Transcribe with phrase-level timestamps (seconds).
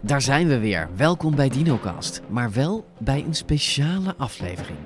[0.00, 0.88] Daar zijn we weer.
[0.96, 4.78] Welkom bij DinoCast, maar wel bij een speciale aflevering.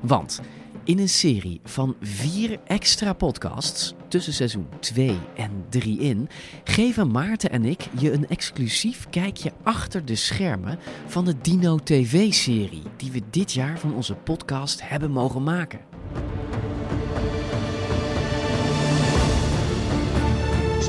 [0.00, 0.40] Want
[0.84, 6.28] in een serie van vier extra podcasts tussen seizoen 2 en 3 in,
[6.64, 12.82] geven Maarten en ik je een exclusief kijkje achter de schermen van de Dino TV-serie
[12.96, 15.89] die we dit jaar van onze podcast hebben mogen maken.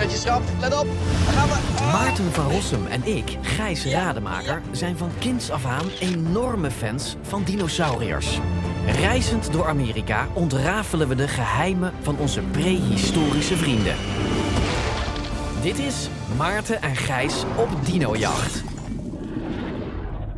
[0.10, 0.88] Je let op.
[1.26, 1.84] Daar gaan we.
[1.92, 7.44] Maarten van Rossum en ik, Gijs Rademaker, zijn van kinds af aan enorme fans van
[7.44, 8.40] dinosauriërs.
[8.86, 13.96] Reizend door Amerika ontrafelen we de geheimen van onze prehistorische vrienden.
[15.62, 18.71] Dit is Maarten en Gijs op dinojacht.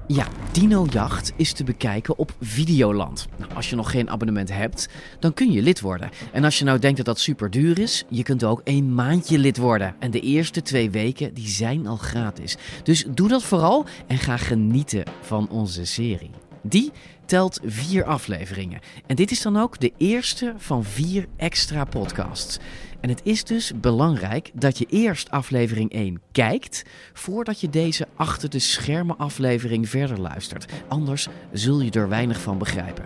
[0.07, 3.27] Ja, Dinojacht is te bekijken op Videoland.
[3.37, 6.09] Nou, als je nog geen abonnement hebt, dan kun je lid worden.
[6.31, 9.37] En als je nou denkt dat dat super duur is, je kunt ook een maandje
[9.37, 9.95] lid worden.
[9.99, 12.57] En de eerste twee weken, die zijn al gratis.
[12.83, 16.29] Dus doe dat vooral en ga genieten van onze serie.
[16.63, 16.91] Die
[17.25, 18.79] telt vier afleveringen.
[19.07, 22.59] En dit is dan ook de eerste van vier extra podcasts.
[22.99, 28.49] En het is dus belangrijk dat je eerst aflevering 1 kijkt voordat je deze achter
[28.49, 30.71] de schermen aflevering verder luistert.
[30.87, 33.05] Anders zul je er weinig van begrijpen.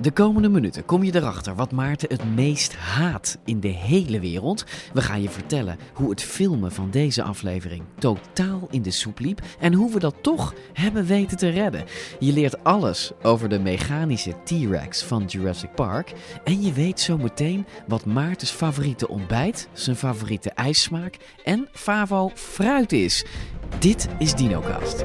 [0.00, 4.64] De komende minuten kom je erachter wat Maarten het meest haat in de hele wereld.
[4.92, 9.40] We gaan je vertellen hoe het filmen van deze aflevering totaal in de soep liep
[9.58, 11.84] en hoe we dat toch hebben weten te redden.
[12.18, 16.12] Je leert alles over de mechanische T-Rex van Jurassic Park
[16.44, 22.92] en je weet zo meteen wat Maartens favoriete ontbijt, zijn favoriete ijssmaak en favo fruit
[22.92, 23.24] is.
[23.78, 25.04] Dit is DinoCast.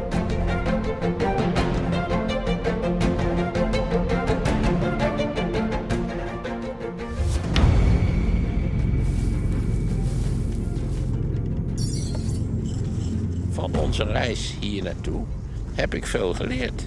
[13.71, 15.23] Van onze reis hier naartoe
[15.73, 16.83] heb ik veel geleerd.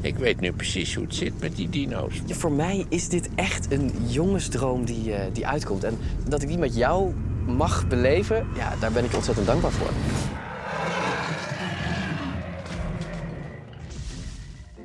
[0.00, 2.22] Ik weet nu precies hoe het zit met die dino's.
[2.26, 5.84] Ja, voor mij is dit echt een jongensdroom die, eh, die uitkomt.
[5.84, 5.98] En
[6.28, 7.14] dat ik die met jou
[7.46, 9.90] mag beleven, ja, daar ben ik ontzettend dankbaar voor.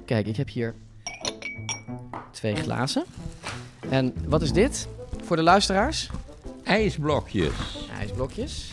[0.05, 0.75] Kijk, ik heb hier
[2.31, 3.05] twee glazen.
[3.89, 4.87] En wat is dit
[5.23, 6.09] voor de luisteraars?
[6.63, 7.53] IJsblokjes.
[7.99, 8.71] IJsblokjes.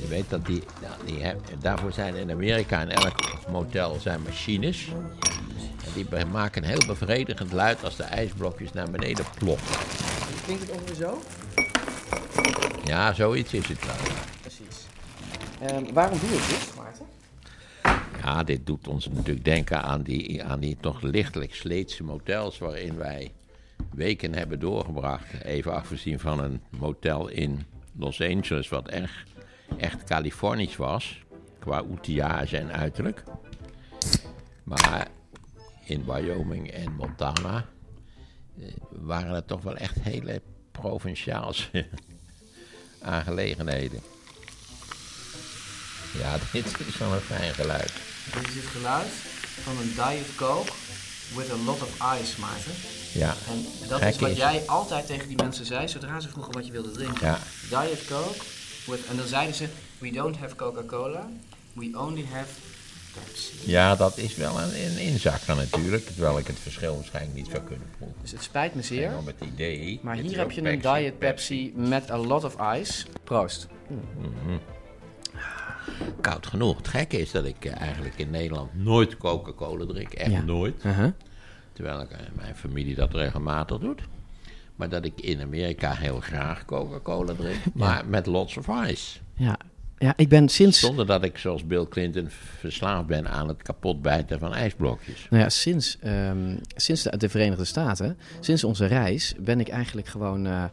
[0.00, 3.14] Je weet dat die, nou, die daarvoor zijn in Amerika in elk
[3.50, 4.88] motel zijn machines.
[5.84, 9.76] En die maken een heel bevredigend luid als de ijsblokjes naar beneden ploppen.
[10.44, 11.22] Klinkt het ongeveer zo?
[12.84, 13.94] Ja, zoiets is het wel.
[14.40, 14.86] Precies.
[15.60, 17.06] Ehm, waarom doe ik dit, Maarten?
[18.22, 22.96] Ja, dit doet ons natuurlijk denken aan die, aan die toch lichtelijk sleetse motels waarin
[22.96, 23.32] wij
[23.94, 25.42] weken hebben doorgebracht.
[25.44, 27.66] Even afgezien van een motel in
[27.98, 29.28] Los Angeles, wat echt,
[29.76, 31.22] echt Californisch was,
[31.58, 33.22] qua outillage en uiterlijk.
[34.64, 35.08] Maar
[35.84, 37.66] in Wyoming en Montana
[38.60, 41.86] eh, waren het toch wel echt hele provinciaalse
[43.02, 44.00] aangelegenheden.
[46.18, 47.92] Ja, dit is wel een fijn geluid.
[48.34, 49.06] Dit is het geluid
[49.62, 50.70] van een Diet Coke
[51.36, 52.72] with a lot of ice, Maarten.
[53.12, 54.36] Ja, En dat Gek is wat is.
[54.36, 57.26] jij altijd tegen die mensen zei, zodra ze vroegen wat je wilde drinken.
[57.26, 57.38] ja.
[57.82, 58.44] Diet Coke,
[58.88, 59.66] with, en dan zeiden ze,
[59.98, 61.28] we don't have Coca-Cola,
[61.72, 62.48] we only have
[63.14, 63.70] Pepsi.
[63.70, 66.06] ja, dat is wel een, een inzakker natuurlijk.
[66.06, 68.16] Terwijl ik het verschil waarschijnlijk niet zou kunnen proeven.
[68.22, 70.00] Dus het spijt me zeer, het idee.
[70.02, 73.06] maar hier heb je een Diet Pepsi met a lot of ice.
[73.24, 73.66] Proost.
[76.20, 76.76] Koud genoeg.
[76.76, 80.12] Het gekke is dat ik eh, eigenlijk in Nederland nooit Coca-Cola drink.
[80.12, 80.40] Echt Ja.
[80.42, 80.84] nooit.
[80.84, 81.10] Uh-huh.
[81.72, 84.00] Terwijl ik, eh, mijn familie dat regelmatig doet.
[84.78, 87.58] Maar dat ik in Amerika heel graag Coca-Cola drink.
[87.74, 89.18] Maar met lots of ice.
[89.34, 89.58] Ja.
[89.98, 90.78] ja, ik ben sinds...
[90.80, 92.26] Zonder dat ik zoals Bill Clinton
[92.58, 95.26] verslaafd ben aan het kapotbijten van ijsblokjes.
[95.30, 100.06] Nou ja, sinds, ehm, sinds de, de Verenigde Staten, sinds onze reis, ben ik eigenlijk
[100.06, 100.64] gewoon eh,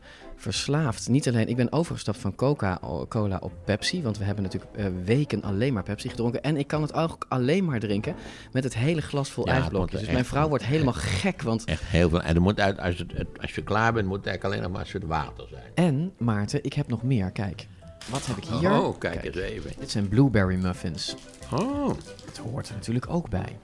[0.51, 1.09] verslaafd.
[1.09, 5.43] Niet alleen, ik ben overgestapt van Coca-Cola op Pepsi, want we hebben natuurlijk eh, weken
[5.43, 6.43] alleen maar Pepsi gedronken.
[6.43, 8.15] En ik kan het ook alleen maar drinken
[8.51, 9.99] met het hele glas vol Ja, ijsblokjes.
[9.99, 11.63] Dus mijn vrouw wordt helemaal gek, want...
[11.63, 12.21] Echt heel veel.
[12.21, 14.77] En er moet uit, als, het, als je klaar bent, moet het eigenlijk alleen nog
[14.77, 15.63] maar een soort water zijn.
[15.75, 17.67] En, Maarten, ik heb nog meer, kijk.
[18.09, 18.71] wat heb ik hier?
[18.71, 19.71] Oh, kijk eens even.
[19.79, 21.15] Dit zijn blueberry muffins.
[21.53, 21.89] Oh,
[22.25, 23.57] Het hoort er natuurlijk ook bij.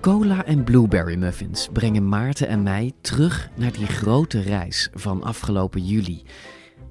[0.00, 5.84] Cola en blueberry muffins brengen Maarten en mij terug naar die grote reis van afgelopen
[5.86, 6.22] juli.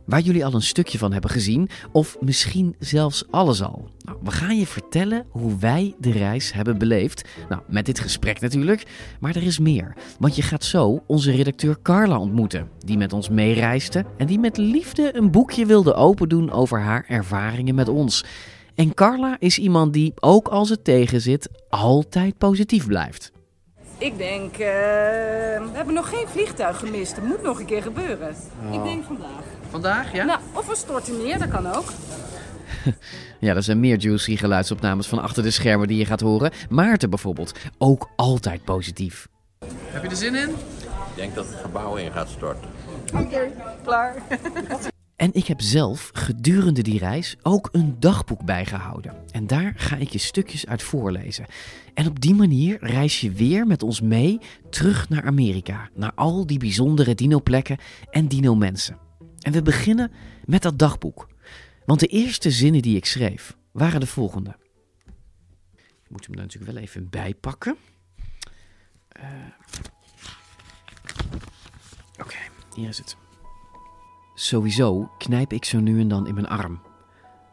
[0.06, 3.90] Waar jullie al een stukje van hebben gezien, of misschien zelfs alles al.
[4.00, 7.28] Nou, we gaan je vertellen hoe wij de reis hebben beleefd.
[7.50, 8.84] Nou, met dit gesprek natuurlijk,
[9.20, 9.96] maar er is meer.
[10.20, 14.58] Want je gaat zo onze redacteur Carla ontmoeten, die met ons meereisde en die met
[14.58, 18.26] liefde een boekje wilde opendoen over haar ervaringen met ons.
[18.78, 23.32] En Carla is iemand die, ook als het tegenzit, altijd positief blijft.
[23.98, 27.16] Ik denk, eh, we hebben nog geen vliegtuig gemist.
[27.16, 28.36] Het moet nog een keer gebeuren.
[28.72, 29.44] Ik denk vandaag.
[29.70, 30.26] Vandaag, ja?
[30.26, 31.86] Nou, of we storten neer, dat kan ook.
[33.40, 36.52] Ja, er zijn meer juicy geluidsopnames van achter de schermen die je gaat horen.
[36.70, 39.28] Maarten bijvoorbeeld, ook altijd positief.
[39.86, 40.50] Heb je er zin in?
[40.50, 42.70] ik denk dat het gebouw in gaat storten.
[43.14, 43.52] Oké,
[43.84, 44.16] klaar.
[45.18, 49.14] En ik heb zelf gedurende die reis ook een dagboek bijgehouden.
[49.32, 51.46] En daar ga ik je stukjes uit voorlezen.
[51.94, 55.90] En op die manier reis je weer met ons mee terug naar Amerika.
[55.94, 57.78] Naar al die bijzondere dino-plekken
[58.10, 58.98] en dino-mensen.
[59.42, 60.12] En we beginnen
[60.46, 61.28] met dat dagboek.
[61.86, 64.56] Want de eerste zinnen die ik schreef waren de volgende.
[65.78, 67.76] Ik moet hem er natuurlijk wel even bijpakken.
[69.08, 69.24] Eh,
[72.20, 72.38] Oké,
[72.76, 73.18] hier is het.
[74.40, 76.82] Sowieso knijp ik zo nu en dan in mijn arm.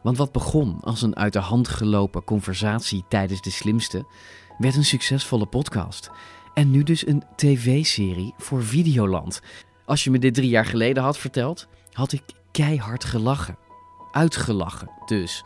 [0.03, 4.05] Want wat begon als een uit de hand gelopen conversatie tijdens de slimste,
[4.57, 6.11] werd een succesvolle podcast.
[6.53, 9.41] En nu dus een tv-serie voor Videoland.
[9.85, 13.57] Als je me dit drie jaar geleden had verteld, had ik keihard gelachen.
[14.11, 15.43] Uitgelachen dus.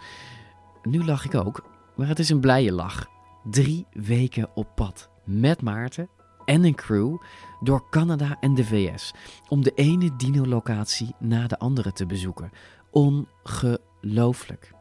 [0.83, 1.63] Nu lach ik ook,
[1.95, 3.07] maar het is een blije lach.
[3.43, 6.09] Drie weken op pad met Maarten
[6.45, 7.17] en een crew
[7.59, 9.13] door Canada en de VS
[9.47, 12.51] om de ene dino-locatie na de andere te bezoeken.
[12.91, 14.71] Ongelooflijk.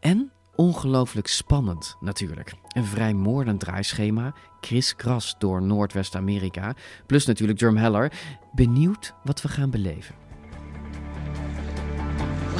[0.00, 2.54] En ongelooflijk spannend natuurlijk.
[2.68, 6.74] Een vrij moordend draaischema, kriskras door Noordwest-Amerika,
[7.06, 8.12] plus natuurlijk Jerm Heller.
[8.52, 10.14] Benieuwd wat we gaan beleven.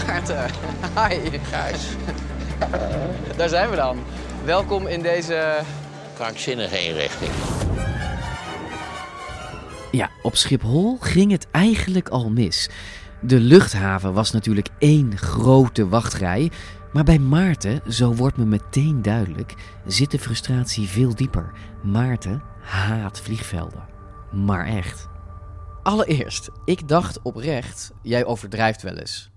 [0.07, 0.51] Maarten,
[0.95, 1.39] hi.
[1.39, 1.89] Gijs,
[3.37, 3.99] Daar zijn we dan.
[4.45, 5.61] Welkom in deze...
[6.15, 7.31] krankzinnige inrichting.
[9.97, 12.69] Ja, op Schiphol ging het eigenlijk al mis.
[13.21, 16.51] De luchthaven was natuurlijk één grote wachtrij.
[16.93, 19.55] Maar bij Maarten, zo wordt me meteen duidelijk,
[19.87, 21.53] zit de frustratie veel dieper.
[21.83, 23.89] Maarten haat vliegvelden.
[24.33, 25.09] Maar echt.
[25.83, 29.31] Allereerst, ik dacht oprecht, jij overdrijft wel eens.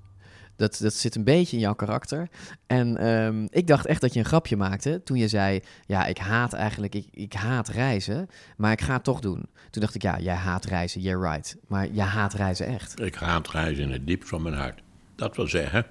[0.59, 2.29] Dat, dat zit een beetje in jouw karakter.
[2.67, 6.17] En ehm, ik dacht echt dat je een grapje maakte toen je zei: Ja, ik
[6.17, 9.45] haat eigenlijk, ik, ik haat reizen, maar ik ga het toch doen.
[9.69, 11.57] Toen dacht ik: Ja, jij haat reizen, you're right.
[11.67, 13.01] Maar jij haat reizen echt.
[13.01, 14.81] Ik haat reizen in het diepst van mijn hart.
[15.15, 15.85] Dat wil zeggen,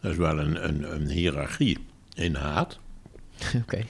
[0.00, 2.78] er is wel een, een, een hiërarchie in haat.
[3.62, 3.84] Oké.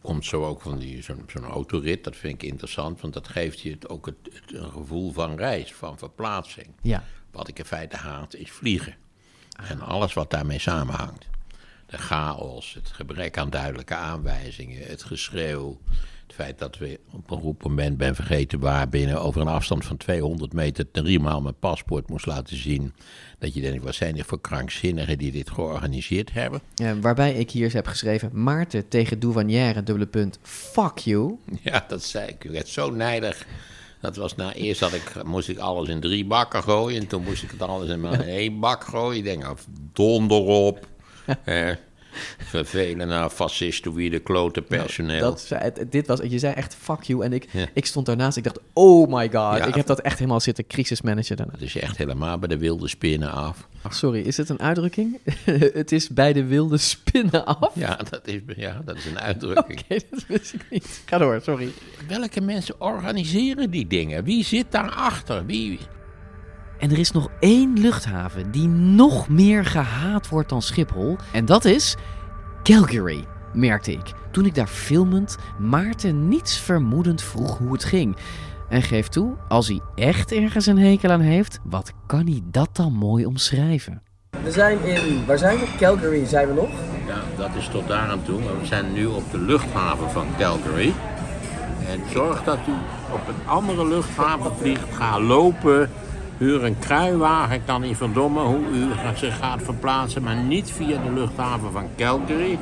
[0.00, 3.60] Komt zo ook van die, zo'n, zo'n autorit, dat vind ik interessant, want dat geeft
[3.60, 6.66] je het, ook het, het, een gevoel van reis, van verplaatsing.
[6.82, 7.04] Ja.
[7.30, 8.94] Wat ik in feite haat, is vliegen.
[9.56, 11.26] En alles wat daarmee samenhangt.
[11.86, 15.78] De chaos, het gebrek aan duidelijke aanwijzingen, het geschreeuw.
[16.26, 19.84] Het feit dat we op een goed moment ben vergeten waar binnen over een afstand
[19.84, 22.94] van 200 meter driemaal mijn paspoort moest laten zien.
[23.38, 26.60] Dat je denkt, wat zijn dit voor krankzinnigen die dit georganiseerd hebben?
[26.74, 31.38] Ja, waarbij ik hier heb geschreven: Maarten tegen douanière, dubbele punt, fuck you.
[31.62, 32.44] Ja, dat zei ik.
[32.44, 33.46] Ik werd zo nijdig.
[34.00, 37.00] Dat was na eerst had ik, moest ik alles in drie bakken gooien.
[37.00, 39.18] En toen moest ik het alles in maar één bak gooien.
[39.18, 39.56] Ik denk, nou,
[39.92, 40.86] donder op.
[41.44, 41.70] Eh,
[42.38, 45.20] vervelen naar fascistoïde klote personeel.
[45.20, 47.24] Dat, zei- het- dit was, je zei echt fuck you.
[47.24, 47.66] En ik, Ja.
[47.74, 48.36] ik stond daarnaast.
[48.36, 49.32] Ik dacht: Oh my god.
[49.58, 49.64] Ja.
[49.64, 51.52] ik heb dat echt helemaal zitten crisismanagen daarna.
[51.52, 53.68] Dat is echt helemaal bij de wilde spinnen af.
[53.82, 55.18] Ach, sorry, is het een uitdrukking?
[55.74, 57.70] het is bij de wilde spinnen af.
[57.74, 59.80] Ja, dat is, ja, dat is een uitdrukking.
[59.88, 61.02] Oké, dat wist ik niet.
[61.06, 61.68] Ga door, sorry.
[62.08, 64.24] Welke mensen organiseren die dingen?
[64.24, 65.46] Wie zit daarachter?
[65.46, 65.78] Wie?
[66.78, 71.16] En er is nog één luchthaven die nog meer gehaat wordt dan Schiphol.
[71.32, 71.96] En dat is
[72.62, 74.12] Calgary, merkte ik.
[74.30, 78.16] Toen ik daar filmend Maarten niets vermoedend vroeg hoe het ging.
[78.68, 82.68] En geef toe, als hij echt ergens een hekel aan heeft, wat kan hij dat
[82.72, 84.02] dan mooi omschrijven?
[84.42, 85.26] We zijn in...
[85.26, 85.66] Waar zijn we?
[85.78, 86.70] Calgary zijn we nog.
[87.06, 88.40] Ja, dat is tot daar aan toe.
[88.40, 90.92] Maar we zijn nu op de luchthaven van Calgary.
[91.88, 92.72] En zorg dat u
[93.12, 94.94] op een andere luchthaven vliegt.
[94.94, 95.90] Ga lopen.
[96.38, 97.64] Huur een kruiwagen.
[97.64, 100.22] kan niet verdommen hoe u zich gaat verplaatsen.
[100.22, 102.58] Maar niet via de luchthaven van Calgary.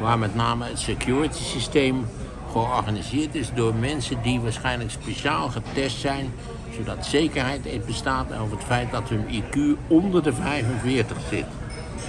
[0.00, 2.06] Waar met name het security systeem
[2.52, 6.32] georganiseerd is door mensen die waarschijnlijk speciaal getest zijn
[6.76, 11.44] Zodat zekerheid bestaat over het feit dat hun IQ onder de 45 zit.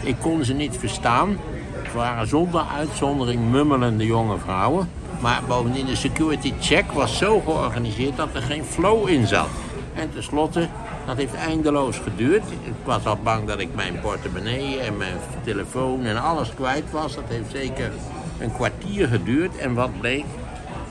[0.03, 1.37] Ik kon ze niet verstaan.
[1.71, 4.89] Het waren zonder uitzondering mummelende jonge vrouwen.
[5.21, 9.49] Maar bovendien de security check was zo georganiseerd dat er geen flow in zat.
[9.95, 10.67] En tenslotte,
[11.05, 12.43] dat heeft eindeloos geduurd.
[12.63, 17.15] Ik was al bang dat ik mijn portemonnee en mijn telefoon en alles kwijt was.
[17.15, 17.91] Dat heeft zeker
[18.39, 19.57] een kwartier geduurd.
[19.57, 20.25] En wat bleek?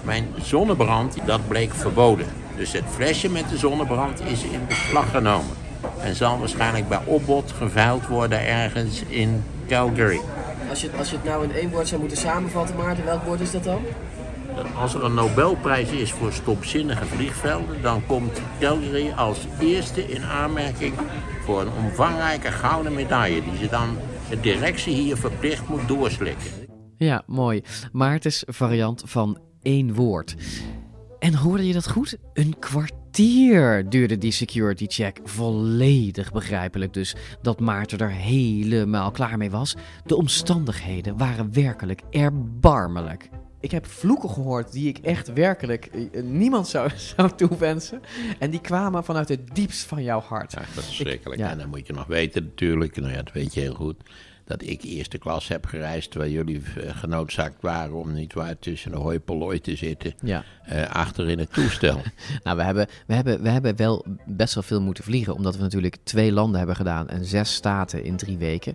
[0.03, 2.27] Mijn zonnebrand, dat bleek verboden.
[2.57, 5.57] Dus het flesje met de zonnebrand is in beslag genomen.
[6.01, 10.21] En zal waarschijnlijk bij opbod geveild worden ergens in Calgary.
[10.69, 13.41] Als je, als je het nou in één woord zou moeten samenvatten, Maarten, welk woord
[13.41, 13.83] is dat dan?
[14.77, 20.95] Als er een Nobelprijs is voor stopzinnige vliegvelden, dan komt Calgary als eerste in aanmerking
[21.45, 23.97] voor een omvangrijke gouden medaille, die ze dan
[24.31, 26.51] de directie hier verplicht moet doorslikken.
[26.97, 27.63] Ja, mooi.
[27.93, 30.37] Maartens variant van één woord.
[31.19, 32.17] En hoorde je dat goed?
[32.33, 35.21] Een kwartier duurde die security check.
[35.25, 39.75] Volledig begrijpelijk dus dat Maarten er helemaal klaar mee was.
[40.05, 43.29] De omstandigheden waren werkelijk erbarmelijk.
[43.63, 48.01] Ik heb vloeken gehoord die ik echt werkelijk eh, niemand zou, zou toewensen.
[48.39, 50.53] En die kwamen vanuit het diepst van jouw hart.
[50.53, 51.41] Ja, dat is verschrikkelijk.
[51.41, 51.53] Ik- ja.
[51.53, 53.97] En dan moet je nog weten natuurlijk, nou ja, dat weet je heel goed,
[54.45, 58.91] dat ik eerste klas heb gereisd, terwijl jullie eh, genoodzaakt waren om niet waar tussen
[58.91, 60.45] de hooipolloi te zitten, Ja.
[60.65, 62.01] eh, achter in het toestel.
[62.45, 65.63] Nou, we hebben, we, hebben, we hebben wel best wel veel moeten vliegen, omdat we
[65.63, 68.75] natuurlijk twee landen hebben gedaan en zes staten in drie weken.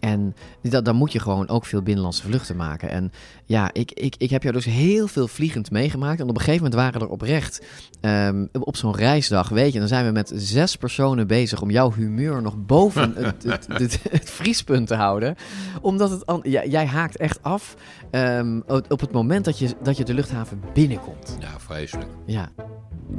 [0.00, 2.88] En dat, dan moet je gewoon ook veel binnenlandse vluchten maken.
[2.90, 3.12] En
[3.44, 6.20] ja, ik, ik, ik heb jou dus heel veel vliegend meegemaakt.
[6.20, 7.66] En op een gegeven moment waren er oprecht
[8.00, 11.92] ehm, op zo'n reisdag, weet je, dan zijn we met zes personen bezig om jouw
[11.92, 15.34] humeur nog boven het, het, het, het vriespunt te houden.
[15.80, 17.76] Omdat het, an- ja, jij haakt echt af
[18.10, 21.36] ehm, op op het moment dat je, dat je de luchthaven binnenkomt.
[21.40, 22.08] Ja, vreselijk.
[22.26, 22.48] Ja.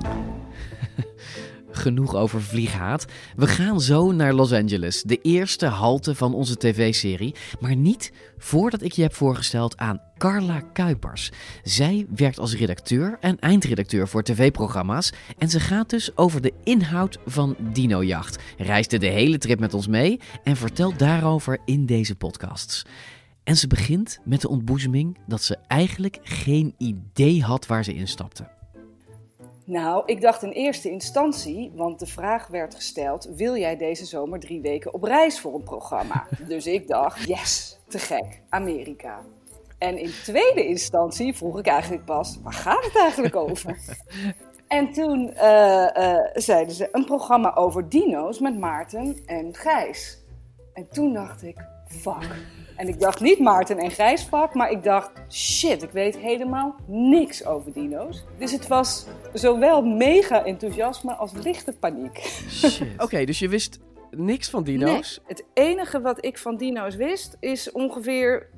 [1.72, 3.06] Genoeg over vlieghaat.
[3.36, 7.36] We gaan zo naar Los Angeles, de eerste halte van onze tv-serie.
[7.60, 11.32] Maar niet voordat ik je heb voorgesteld aan Carla Kuipers.
[11.64, 15.14] Zij werkt als redacteur en eindredacteur voor tv-programma's.
[15.38, 18.44] En ze gaat dus over de inhoud van Dinojacht.
[18.58, 22.86] Reisde de hele trip met ons mee en vertelt daarover in deze podcasts.
[23.44, 28.61] En ze begint met de ontboezeming dat ze eigenlijk geen idee had waar ze instapte.
[29.72, 34.40] Nou, ik dacht in eerste instantie, want de vraag werd gesteld: wil jij deze zomer
[34.40, 36.28] drie weken op reis voor een programma?
[36.48, 39.20] Dus ik dacht: yes, te gek, Amerika.
[39.78, 43.78] En in tweede instantie vroeg ik eigenlijk pas: waar gaat het eigenlijk over?
[44.68, 50.24] En toen eh, eh, zeiden ze: een programma over dino's met Maarten en Gijs.
[50.74, 52.61] En toen dacht ik: fuck.
[52.82, 56.76] En ik dacht niet Maarten en Gijs fuck, maar ik dacht: shit, ik weet helemaal
[56.88, 58.24] niks over dino's.
[58.38, 62.44] Dus het was zowel mega enthousiasme als lichte paniek.
[62.98, 63.80] Oké, dus je wist
[64.12, 65.18] niks van dino's?
[65.18, 68.50] Nee, het enige wat ik van dino's wist is ongeveer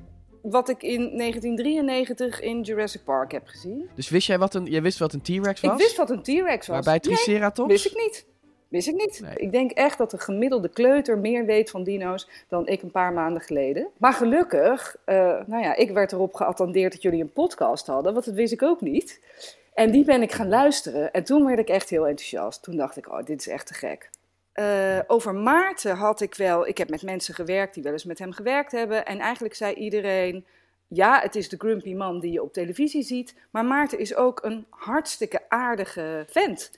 [0.42, 3.88] wat ik in 1993 in Jurassic Park heb gezien.
[3.94, 5.72] Dus wist jij wat een, jij wist wat een T-Rex was?
[5.72, 6.68] Ik wist wat een T-Rex was.
[6.68, 7.68] Maar bij Triceratops?
[7.68, 8.26] Nee, wist ik niet.
[8.74, 9.22] Wist ik niet.
[9.36, 13.12] Ik denk echt dat de gemiddelde kleuter meer weet van dino's dan ik een paar
[13.12, 13.88] maanden geleden.
[13.96, 15.16] Maar gelukkig, eh,
[15.46, 18.62] nou ja, ik werd erop geattendeerd dat jullie een podcast hadden, want dat wist ik
[18.62, 19.20] ook niet.
[19.74, 22.62] En die ben ik gaan luisteren en toen werd ik echt heel enthousiast.
[22.62, 24.10] Toen dacht ik, oh, dit is echt te gek.
[24.52, 28.18] Eh, over Maarten had ik wel, ik heb met mensen gewerkt die wel eens met
[28.18, 29.06] hem gewerkt hebben.
[29.06, 30.46] En eigenlijk zei iedereen,
[30.88, 33.34] ja, het is de grumpy man die je op televisie ziet.
[33.50, 36.70] Maar Maarten is ook een hartstikke aardige vent.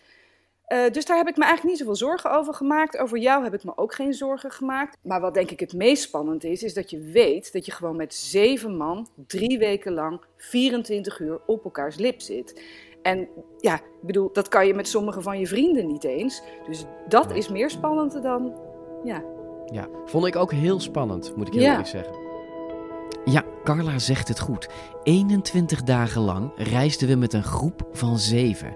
[0.66, 2.98] Eh, dus daar heb ik me eigenlijk niet zoveel zorgen over gemaakt.
[2.98, 4.96] Over jou heb ik me ook geen zorgen gemaakt.
[5.02, 7.96] Maar wat denk ik het meest spannend is, is dat je weet dat je gewoon
[7.96, 12.62] met zeven man drie weken lang 24 uur op elkaars lip zit.
[13.02, 16.42] En ja, ik bedoel, dat kan je met sommige van je vrienden niet eens.
[16.66, 18.54] Dus dat is meer spannend dan,
[19.04, 19.22] ja.
[19.72, 21.70] Ja, vond ik ook heel spannend, moet ik heel Ja.
[21.70, 22.14] eerlijk zeggen.
[23.24, 24.68] Ja, Carla zegt het goed.
[25.02, 28.74] 21 dagen lang reisden we met een groep van zeven.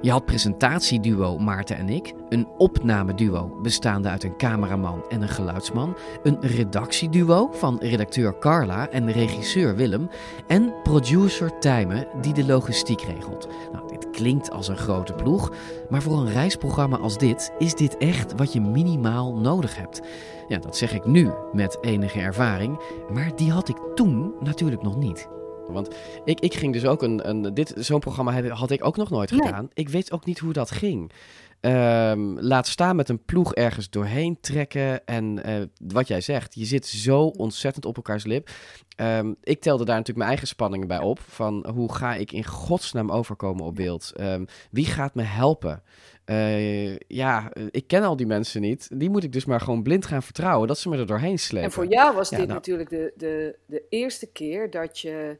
[0.00, 5.96] Je had presentatieduo Maarten en ik, een opnameduo bestaande uit een cameraman en een geluidsman,
[6.22, 10.08] een redactieduo van redacteur Carla en regisseur Willem
[10.46, 13.48] en producer Tijmen die de logistiek regelt.
[13.72, 15.52] Nou, dit klinkt als een grote ploeg,
[15.90, 20.00] maar voor een reisprogramma als dit is dit echt wat je minimaal nodig hebt.
[20.48, 22.80] Ja, dat zeg ik nu met enige ervaring,
[23.12, 25.28] maar die had ik toen natuurlijk nog niet.
[25.68, 29.10] Want ik, ik ging dus ook een, een dit, zo'n programma had ik ook nog
[29.10, 29.40] nooit Nee.
[29.40, 29.68] gedaan.
[29.74, 31.12] Ik weet ook niet hoe dat ging.
[31.60, 35.06] Ehm, laat staan met een ploeg ergens doorheen trekken.
[35.06, 38.50] En eh, wat jij zegt, je zit zo ontzettend op elkaars lip.
[38.96, 41.20] Ehm, ik telde daar natuurlijk mijn eigen spanningen bij op.
[41.20, 44.12] Van hoe ga ik in godsnaam overkomen op beeld?
[44.16, 45.82] Ehm, wie gaat me helpen?
[46.24, 48.88] Eh, ja, ik ken al die mensen niet.
[48.98, 51.66] Die moet ik dus maar gewoon blind gaan vertrouwen dat ze me er doorheen slepen.
[51.68, 52.58] En voor jou was Ja, dit nou.
[52.58, 55.38] natuurlijk de, de, de eerste keer dat je.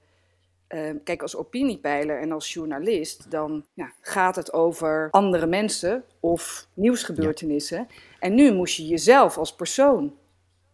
[0.67, 6.67] ehm, kijk, als opiniepeiler en als journalist, dan ja, gaat het over andere mensen of
[6.75, 7.87] nieuwsgebeurtenissen.
[8.19, 10.15] En nu moest je jezelf als persoon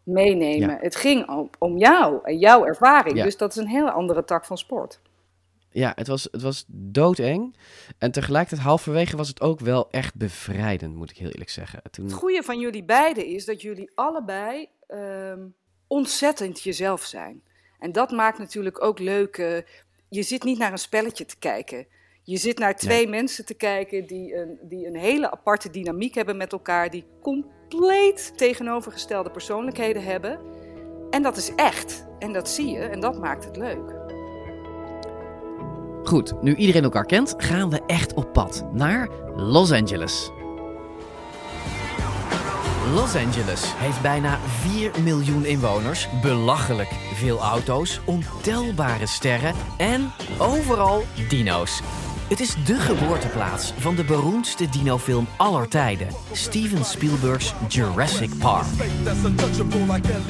[0.03, 0.69] meenemen.
[0.71, 0.79] Ja.
[0.81, 3.23] Het ging om, om jou en jouw ervaring.
[3.23, 5.01] Dus dat is een hele andere tak van sport.
[5.79, 7.57] Ja, het was, het was doodeng.
[7.99, 11.83] En tegelijkertijd halverwege was het ook wel echt bevrijdend, moet ik heel eerlijk zeggen.
[11.91, 12.05] Toen...
[12.05, 15.41] Het goede van jullie beiden is dat jullie allebei ehm,
[15.87, 17.43] ontzettend jezelf zijn.
[17.79, 19.37] En dat maakt natuurlijk ook leuk.
[19.37, 19.57] eh,
[20.09, 21.87] je zit niet naar een spelletje te kijken.
[22.23, 26.37] Je zit naar twee mensen te kijken die een, die een hele aparte dynamiek hebben
[26.37, 26.91] met elkaar.
[26.91, 30.41] Die compleet tegenovergestelde persoonlijkheden hebben.
[31.11, 32.07] En dat is echt.
[32.19, 32.81] En dat zie je.
[32.81, 33.98] En dat maakt het leuk.
[36.09, 40.31] Goed, nu iedereen elkaar kent, gaan we echt op pad naar Los Angeles.
[42.95, 51.81] Los Angeles heeft bijna 4 miljoen inwoners, belachelijk veel auto's, ontelbare sterren en overal dino's.
[52.29, 58.67] Het is de geboorteplaats van de beroemdste dinofilm aller tijden, Steven Spielberg's Jurassic Park.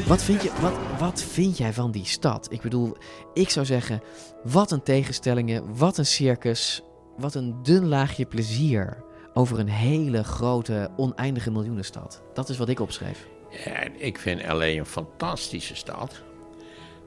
[0.07, 2.53] Wat vind, je, wat, wat vind jij van die stad?
[2.53, 2.97] Ik bedoel,
[3.35, 4.03] ik zou zeggen,
[4.43, 6.83] wat een tegenstellingen, wat een circus,
[7.17, 12.23] wat een dun laagje plezier over een hele grote, oneindige miljoenenstad.
[12.35, 13.27] Dat is wat ik opschreef.
[13.65, 16.23] Ja, ik vind LA een fantastische stad.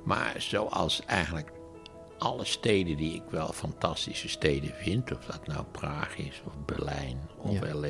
[0.03, 1.51] Maar zoals eigenlijk
[2.21, 7.17] alle steden die ik wel fantastische steden vind, of dat nou Praag is, of Berlijn,
[7.37, 7.73] of Ja.
[7.73, 7.87] LA.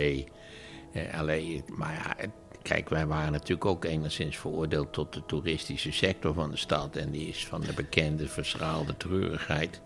[0.94, 2.30] Eh, LA, maar ja,
[2.62, 6.96] kijk, wij waren natuurlijk ook enigszins veroordeeld tot de toeristische sector van de stad.
[6.96, 9.82] En die is van de bekende verschraalde treurigheid.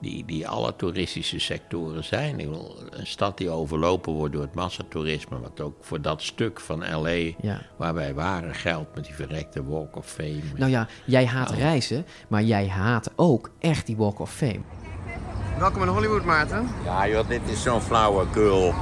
[0.00, 2.40] Die, die alle toeristische sectoren zijn.
[2.40, 6.60] Ik bedoel, Een stad die overlopen wordt door het massatoerisme, wat ook voor dat stuk
[6.60, 7.08] van LA
[7.40, 7.60] Ja.
[7.76, 10.40] waar wij waren geldt met die verrekte Walk of Fame.
[10.56, 11.56] Nou ja, jij haat Oh.
[11.56, 14.60] reizen, maar jij haat ook echt die Walk of Fame.
[15.58, 16.68] Welkom in Hollywood, Maarten.
[16.84, 18.74] Ja joh, dit is zo'n flauwekul.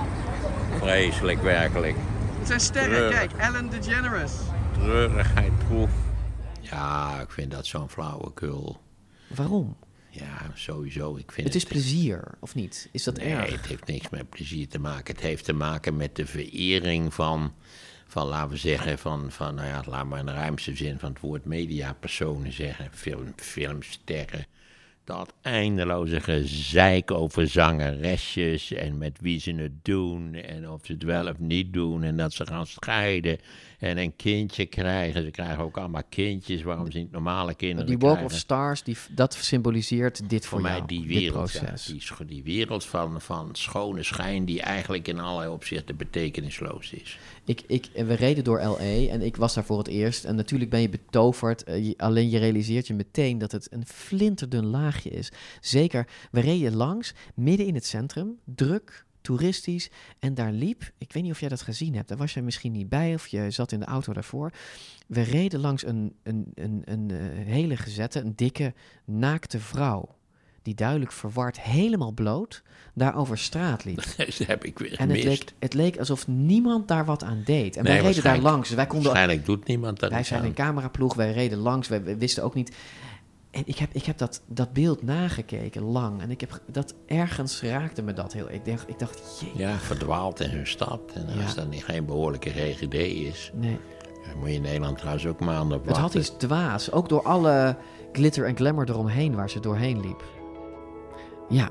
[0.78, 1.96] Vreselijk werkelijk.
[2.38, 3.18] Het zijn sterren, Treurig.
[3.18, 3.33] kijk.
[3.37, 4.33] Ellen DeGeneres.
[4.72, 5.90] Treurigheid proef.
[6.61, 8.81] Ja, ik vind dat zo'n flauwekul.
[9.37, 9.76] Waarom?
[10.11, 11.16] Ja, sowieso.
[11.16, 12.88] Ik vind Het is plezier, of niet?
[12.92, 13.51] Is dat nee, erg?
[13.51, 15.14] het heeft niks met plezier te maken.
[15.14, 17.55] Het heeft te maken met de verering van,
[18.07, 21.11] van laten we zeggen, van, van nou ja, laat maar in de ruimste zin van
[21.12, 22.88] het woord mediapersonen zeggen.
[22.92, 24.46] Film, filmsterren.
[25.11, 31.03] Dat eindeloze gezeik over zangeresjes en met wie ze het doen en of ze het
[31.03, 33.38] wel of niet doen en dat ze gaan scheiden
[33.79, 35.23] en een kindje krijgen.
[35.23, 38.35] Ze krijgen ook allemaal kindjes, waarom ze niet normale kinderen Die Walk krijgen.
[38.35, 42.27] of Stars, die, dat symboliseert dit voor, Voor mij jou, die dit wereld, ja, die,
[42.27, 47.18] die wereld van, van schone schijn die eigenlijk in allerlei opzichten betekenisloos is.
[47.50, 50.24] Ik, ik, we reden door LA en ik was daar voor het eerst.
[50.24, 51.62] En natuurlijk ben je betoverd.
[51.64, 55.32] eh, je- alleen je realiseert je meteen dat het een flinterdun laagje is.
[55.60, 59.90] Zeker, we reden langs, midden in het centrum, druk, toeristisch.
[60.18, 62.72] En daar liep, ik weet niet of jij dat gezien hebt, daar was jij misschien
[62.72, 64.52] niet bij of je zat in de auto daarvoor.
[65.06, 70.14] We reden langs een, een, een, een, eh, hele gezette, een dikke, naakte vrouw.
[70.62, 72.62] Die duidelijk verward, helemaal bloot,
[72.94, 73.96] daar over straat liep.
[74.16, 75.25] Dat heb ik weer En het gemist.
[75.40, 77.77] leek, het leek alsof niemand daar wat aan deed.
[77.77, 78.70] En Nee, wij reden daar langs.
[78.70, 80.46] Wij konden, Waarschijnlijk doet niemand dat wij zijn aan.
[80.46, 81.88] een cameraploeg, wij reden langs.
[81.88, 82.77] Wij, wij wisten ook niet...
[83.51, 86.20] En ik heb, ik heb dat, dat beeld nagekeken, lang.
[86.23, 88.51] En ik heb, dat, ergens raakte me dat heel...
[88.51, 89.51] Ik dacht, ik dacht jee.
[89.66, 91.01] Ja, verdwaald in hun stad.
[91.14, 91.42] En Ja.
[91.42, 93.79] als dat niet geen behoorlijke GGD is, Nee.
[94.27, 96.92] dan moet je in Nederland trouwens ook maanden op Het had iets dwaas.
[96.92, 97.77] Ook door alle
[98.12, 100.23] glitter en glamour eromheen waar ze doorheen liep.
[101.50, 101.70] Ja,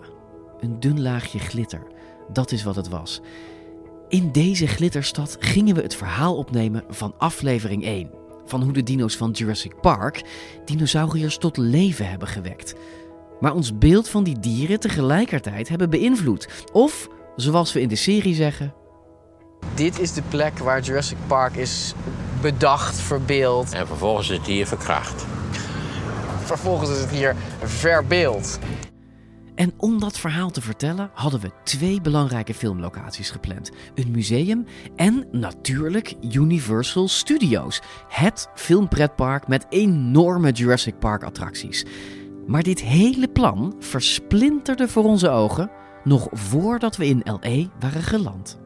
[0.59, 1.87] een dun laagje glitter.
[2.33, 3.21] Dat is wat het was.
[4.09, 8.11] In deze glitterstad gingen we het verhaal opnemen van aflevering 1.
[8.45, 10.23] Van hoe de dino's van Jurassic Park
[10.65, 12.75] dinosauriërs tot leven hebben gewekt.
[13.39, 16.47] Maar ons beeld van die dieren tegelijkertijd hebben beïnvloed.
[16.71, 18.73] Of, zoals we in de serie zeggen,
[19.75, 21.93] Dit is de plek waar Jurassic Park is
[22.41, 23.73] bedacht, verbeeld.
[23.73, 25.25] En vervolgens is het hier verkracht.
[26.43, 28.59] Vervolgens is het hier verbeeld.
[29.60, 35.28] En om dat verhaal te vertellen hadden we twee belangrijke filmlocaties gepland: een museum en
[35.32, 41.86] natuurlijk Universal Studios, het filmpretpark met enorme Jurassic Park attracties.
[42.48, 45.72] Maar dit hele plan versplinterde voor onze ogen
[46.04, 48.60] nog voordat we in LA waren geland.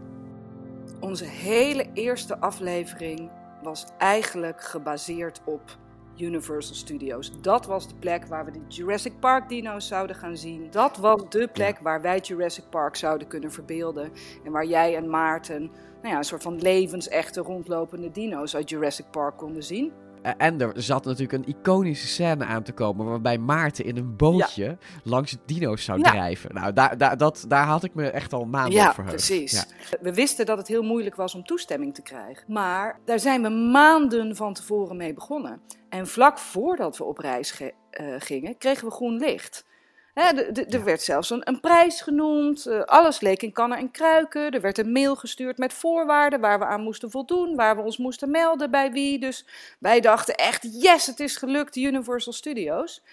[1.00, 3.32] Onze hele eerste aflevering
[3.64, 5.78] was eigenlijk gebaseerd op
[6.18, 7.42] Universal Studios.
[7.42, 10.68] Dat was de plek waar we de Jurassic Park dino's zouden gaan zien.
[10.72, 14.12] Dat was de plek waar wij Jurassic Park zouden kunnen verbeelden.
[14.44, 15.72] En waar jij en Maarten
[16.04, 19.92] nou ja, een soort van levensechte rondlopende dino's uit Jurassic Park konden zien.
[20.38, 24.78] En er zat natuurlijk een iconische scène aan te komen waarbij Maarten in een bootje
[25.04, 26.12] langs het dino's zou Ja.
[26.12, 26.54] drijven.
[26.54, 29.16] Nou, daar, daar, dat, daar had ik me echt al maanden ja, op verheugd.
[29.16, 29.52] precies.
[29.52, 29.98] Ja.
[30.02, 32.44] We wisten dat het heel moeilijk was om toestemming te krijgen.
[32.48, 35.62] Maar daar zijn we maanden van tevoren mee begonnen.
[35.90, 39.66] En vlak voordat we op reis eh, gingen, kregen we groen licht.
[40.14, 42.66] Er werd zelfs een, een prijs genoemd.
[42.66, 44.52] eh, alles leek in kannen en kruiken.
[44.52, 47.56] Er werd een mail gestuurd met voorwaarden waar we aan moesten voldoen.
[47.56, 49.20] Waar we ons moesten melden bij wie.
[49.20, 49.46] Dus
[49.80, 53.04] wij dachten echt, yes, het is gelukt, Universal Studios.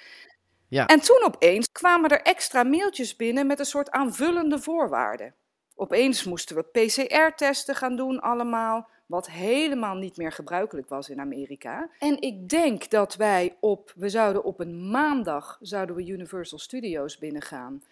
[0.69, 0.87] Ja.
[0.87, 5.35] En toen opeens kwamen er extra mailtjes binnen met een soort aanvullende voorwaarden.
[5.75, 11.89] Opeens moesten we PCR-testen gaan doen allemaal, wat helemaal niet meer gebruikelijk was in Amerika.
[11.99, 17.19] En ik denk dat wij op, we zouden op een maandag, zouden we Universal Studios
[17.19, 17.83] binnengaan.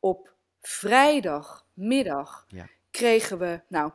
[0.00, 2.66] Op vrijdagmiddag Ja.
[2.90, 3.90] kregen we, nou,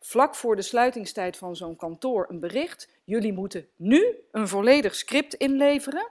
[0.00, 2.88] vlak voor de sluitingstijd van zo'n kantoor een bericht.
[3.04, 6.10] Jullie moeten nu een volledig script inleveren.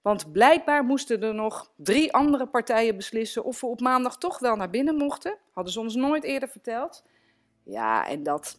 [0.00, 4.56] Want blijkbaar moesten er nog drie andere partijen beslissen of we op maandag toch wel
[4.56, 5.36] naar binnen mochten.
[5.50, 7.04] Hadden ze ons nooit eerder verteld.
[7.62, 8.58] Ja, en dat.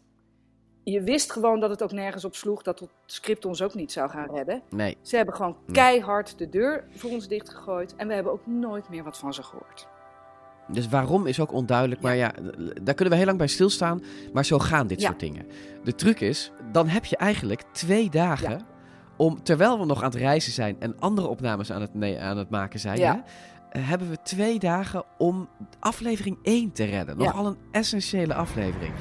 [0.91, 3.91] Je wist gewoon dat het ook nergens op sloeg, dat het script ons ook niet
[3.91, 4.61] zou gaan redden.
[4.69, 4.97] Nee.
[5.01, 9.03] Ze hebben gewoon keihard de deur voor ons dichtgegooid en we hebben ook nooit meer
[9.03, 9.87] wat van ze gehoord.
[10.67, 12.01] Dus waarom is ook onduidelijk.
[12.01, 12.31] Maar ja,
[12.83, 14.03] daar kunnen we heel lang bij stilstaan.
[14.33, 15.07] Maar zo gaan dit Ja.
[15.07, 15.45] soort dingen.
[15.83, 18.61] De truc is, dan heb je eigenlijk twee dagen
[19.17, 22.37] om, terwijl we nog aan het reizen zijn en andere opnames aan het, nee, aan
[22.37, 23.23] het maken zijn, Ja.
[23.69, 27.17] hè, hebben we twee dagen om aflevering 1 te redden.
[27.17, 28.93] Nogal een essentiële aflevering.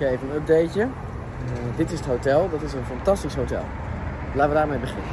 [0.00, 0.82] Oké, even een updateje.
[0.82, 2.48] Eh, dit is het hotel.
[2.50, 3.64] Dat is een fantastisch hotel.
[4.34, 5.04] Laten we daarmee beginnen.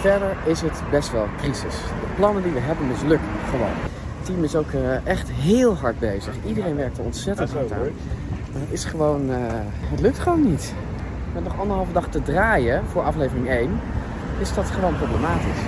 [0.00, 1.74] Verder is het best wel crisis.
[1.74, 3.76] De plannen die we hebben mislukken gewoon.
[4.16, 6.34] Het team is ook eh, echt heel hard bezig.
[6.46, 7.78] Iedereen werkt er ontzettend hard aan.
[8.52, 9.36] Maar het is gewoon, eh,
[9.90, 10.74] het lukt gewoon niet.
[11.34, 13.80] Met nog anderhalve dag te draaien voor aflevering 1
[14.38, 15.60] is dat gewoon problematisch.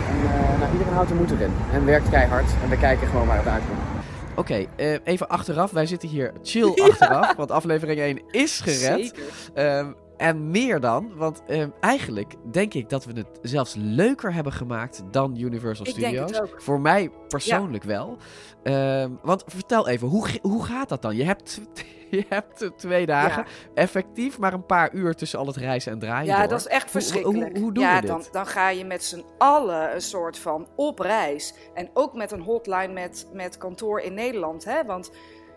[0.52, 2.50] En nou, iedereen houdt de moed erin en werkt keihard.
[2.62, 3.97] En we kijken gewoon waar het uitkomt.
[4.38, 5.70] Oké, eh, even achteraf.
[5.70, 9.06] Wij zitten hier chill achteraf, want aflevering 1 is gered.
[9.06, 9.22] Zeker.
[9.54, 14.52] Ehm, en meer dan, want ehm, eigenlijk denk ik dat we het zelfs leuker hebben
[14.52, 16.30] gemaakt dan Universal Ik denk Studios.
[16.30, 16.62] het ook.
[16.62, 18.16] Voor mij persoonlijk wel.
[18.62, 21.16] Ehm, want vertel even, hoe, hoe gaat dat dan?
[21.16, 21.60] Je hebt,
[22.18, 23.44] je hebt twee dagen,
[23.74, 26.48] effectief maar een paar uur tussen al het reizen en draaien Ja, door.
[26.48, 27.52] dat is echt Hoe- verschrikkelijk.
[27.52, 28.10] Hoe, hoe, doen ja, we dit?
[28.10, 31.54] Dan, dan ga je met z'n allen een soort van op reis.
[31.74, 34.64] En ook met een hotline met, met kantoor in Nederland.
[34.64, 34.84] Hè?
[34.84, 35.10] Want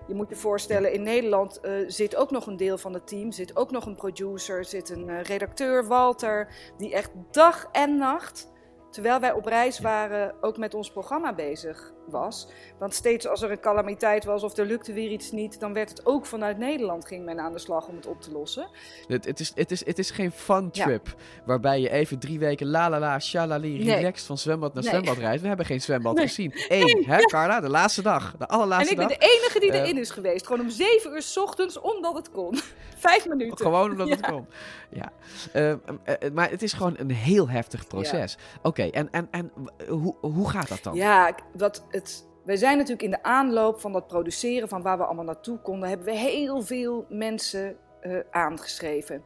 [0.07, 3.31] je moet je voorstellen, in Nederland eh, zit ook nog een deel van het team.
[3.31, 6.47] Zit ook nog een producer, zit een eh, redacteur, Walter.
[6.77, 8.51] Die echt dag en nacht,
[8.91, 12.47] terwijl wij op reis waren, ook met ons programma bezig was.
[12.77, 15.59] Want steeds als er een calamiteit was of er lukte weer iets niet...
[15.59, 18.31] dan werd het ook vanuit Nederland, ging men aan de slag om het op te
[18.31, 18.67] lossen.
[19.07, 20.83] Het, het, is, het, is, het is geen fun Ja.
[20.85, 21.15] trip.
[21.45, 23.95] Waarbij je even drie weken la la la, shalali, Nee.
[23.95, 24.91] relaxed van zwembad naar Nee.
[24.91, 25.41] zwembad rijdt.
[25.41, 26.27] We hebben geen zwembad Nee.
[26.27, 26.53] gezien.
[26.67, 27.59] Eén, hè Carla?
[27.59, 28.35] De laatste dag.
[28.37, 29.29] De allerlaatste En ik ben dag.
[29.29, 30.45] de enige die Eh, erin is geweest.
[30.47, 32.59] Gewoon om zeven uur 's ochtends, omdat het kon.
[32.97, 33.57] Vijf minuten.
[33.65, 34.45] Gewoon omdat het kon.
[34.89, 35.11] Ja.
[35.53, 38.37] Ehm, eh, eh, maar het is gewoon een heel heftig proces.
[38.61, 39.51] Oké, en, en, en
[39.87, 40.95] hoe, hoe gaat dat dan?
[40.95, 45.05] Ja, wat het, wij zijn natuurlijk in de aanloop van dat produceren, van waar we
[45.05, 49.23] allemaal naartoe konden, hebben we heel veel mensen eh, aangeschreven.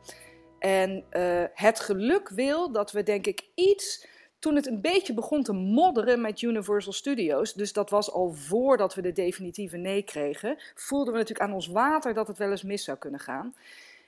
[0.59, 4.07] En eh, het geluk wil dat we denk ik iets,
[4.39, 8.95] toen het een beetje begon te modderen met Universal Studios, dus dat was al voordat
[8.95, 12.63] we de definitieve nee kregen, voelden we natuurlijk aan ons water dat het wel eens
[12.63, 13.55] mis zou kunnen gaan.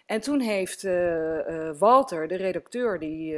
[0.05, 3.35] En toen heeft eh, Walter, de redacteur die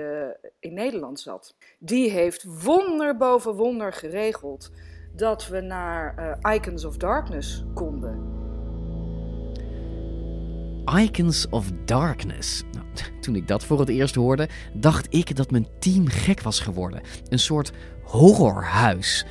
[0.60, 4.72] in Nederland zat, die heeft wonder boven wonder geregeld
[5.20, 8.20] dat we naar eh, Icons of Darkness konden.
[10.96, 12.64] Icons of Darkness.
[12.72, 12.86] Nou,
[13.22, 17.02] toen ik dat voor het eerst hoorde, dacht ik dat mijn team gek was geworden.
[17.30, 17.72] Een soort
[18.04, 19.26] horrorhuis.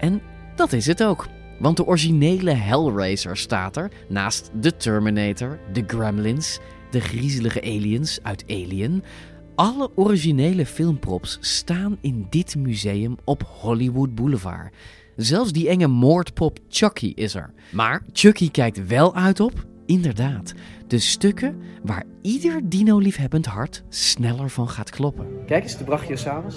[0.00, 0.22] En
[0.54, 1.26] dat is het ook.
[1.58, 6.58] Want de originele Hellraiser staat er naast de Terminator, de Gremlins,
[6.90, 9.02] de griezelige aliens uit Alien.
[9.54, 14.72] Alle originele filmprops staan in dit museum op Hollywood Boulevard.
[15.16, 17.52] Zelfs die enge moordpop Chucky is er.
[17.72, 20.54] Maar Chucky kijkt wel uit op, inderdaad,
[20.86, 25.26] de stukken waar ieder dino-liefhebbend hart sneller van gaat kloppen.
[25.46, 26.56] Kijk eens, de Brachiosaurus.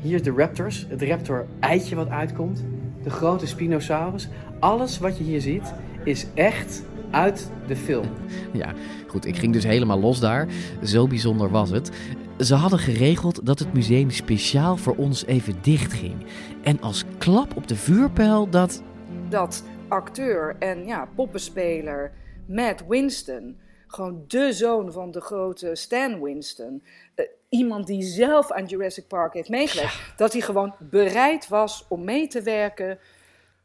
[0.00, 2.64] Hier de Raptors, het raptor-eitje wat uitkomt.
[3.02, 4.28] De grote Spinosaurus.
[4.60, 5.72] Alles wat je hier ziet
[6.04, 8.06] is echt uit de film.
[8.52, 8.72] Ja,
[9.06, 10.48] goed, ik ging dus helemaal los daar.
[10.84, 11.90] Zo bijzonder was het.
[12.38, 16.26] Ze hadden geregeld dat het museum speciaal voor ons even dicht ging.
[16.62, 18.82] En als klap op de vuurpijl dat...
[19.28, 22.12] Dat acteur en ja, poppenspeler
[22.46, 26.82] Matt Winston, gewoon de zoon van de grote Stan Winston,
[27.14, 32.04] eh, iemand die zelf aan Jurassic Park heeft meegewerkt, dat hij gewoon bereid was om
[32.04, 32.98] mee te werken.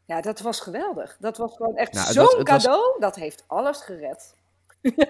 [0.06, 1.18] Ja, dat was geweldig.
[1.20, 3.00] Dat was gewoon echt Nou, zo'n was- cadeau.
[3.00, 4.36] Dat heeft alles gered.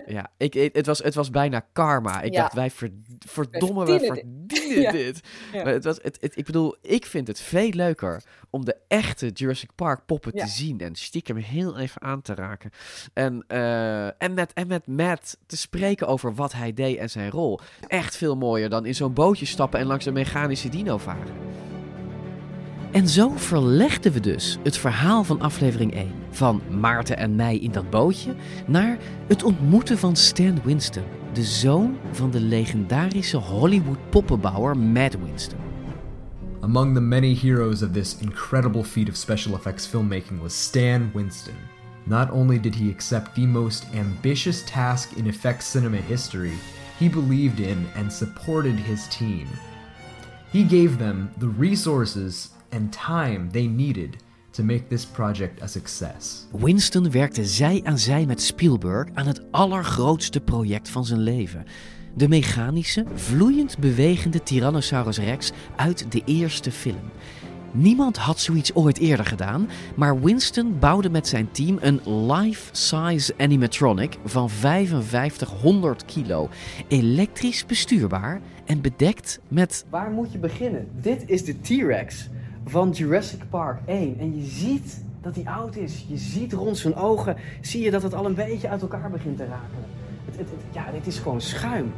[0.05, 2.21] Ja, ik, het, was, het was bijna karma.
[2.21, 2.41] Ik Ja.
[2.41, 2.91] dacht, wij ver,
[3.27, 4.57] verdomme, wij verdienen dit.
[4.59, 4.91] verdienen Ja.
[4.91, 5.21] dit.
[5.53, 5.63] Ja.
[5.63, 9.27] Maar het was, het, het- ik bedoel, ik vind het veel leuker om de echte
[9.27, 10.43] Jurassic Park poppen Ja.
[10.45, 10.79] te zien.
[10.79, 12.69] En stiekem heel even aan te raken.
[13.13, 17.29] En, eh, en, met, en met Matt te spreken over wat hij deed en zijn
[17.31, 17.59] rol.
[17.87, 21.33] Echt veel mooier dan in zo'n bootje stappen en langs een mechanische dino varen.
[22.93, 27.71] En zo verlegden we dus het verhaal van aflevering 1 van Maarten en mij in
[27.71, 28.35] dat bootje
[28.67, 35.57] naar het ontmoeten van Stan Winston, de zoon van de legendarische Hollywood poppenbouwer Matt Winston.
[36.59, 41.55] Among the many heroes of this incredible feat of special effects filmmaking was Stan Winston.
[42.03, 46.53] Not only did he accept the most ambitious task in effects cinema history,
[46.99, 49.47] he believed in and supported his team.
[50.53, 54.15] He gave them the resources and time they needed
[54.51, 56.47] to make this project a success.
[56.51, 61.65] Winston werkte zij aan zij met Spielberg aan het allergrootste project van zijn leven.
[62.15, 67.11] De mechanische, vloeiend bewegende Tyrannosaurus Rex uit de eerste film.
[67.75, 74.17] Niemand had zoiets ooit eerder gedaan, maar Winston bouwde met zijn team een life-size animatronic
[74.25, 76.49] van 5500 kilo,
[76.87, 80.87] elektrisch bestuurbaar en bedekt met Waar moet je beginnen?
[81.01, 82.29] Dit is de T-Rex
[82.65, 84.15] van Jurassic Park 1.
[84.19, 86.05] En je ziet dat hij oud is.
[86.07, 89.37] Je ziet rond zijn ogen, zie je dat het al een beetje uit elkaar begint
[89.37, 89.85] te raken.
[90.25, 91.91] Het, het, het- ja, dit is gewoon schuim.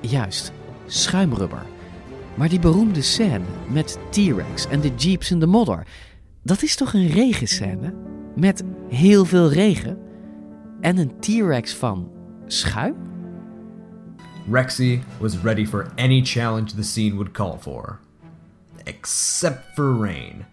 [0.00, 0.52] Juist,
[0.86, 1.62] schuimrubber.
[2.38, 5.86] Maar die beroemde scène met T-Rex en de jeeps in de modder,
[6.42, 7.94] dat is toch een regenscène?
[8.36, 9.98] Met heel veel regen
[10.80, 12.10] en een T-Rex van
[12.46, 12.96] schuim?
[14.50, 17.98] Rexy was ready for any challenge the scene would call for.
[18.84, 20.46] Except for rain,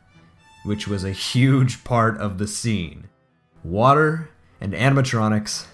[0.63, 2.97] which was a huge part of the scene.
[3.61, 5.65] Water and animatronics,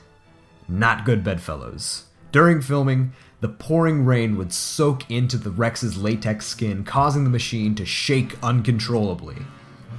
[0.65, 2.03] not good bedfellows.
[2.31, 7.73] During filming, the pouring rain would soak into the Rex's latex skin, causing the machine
[7.75, 9.35] to shake uncontrollably.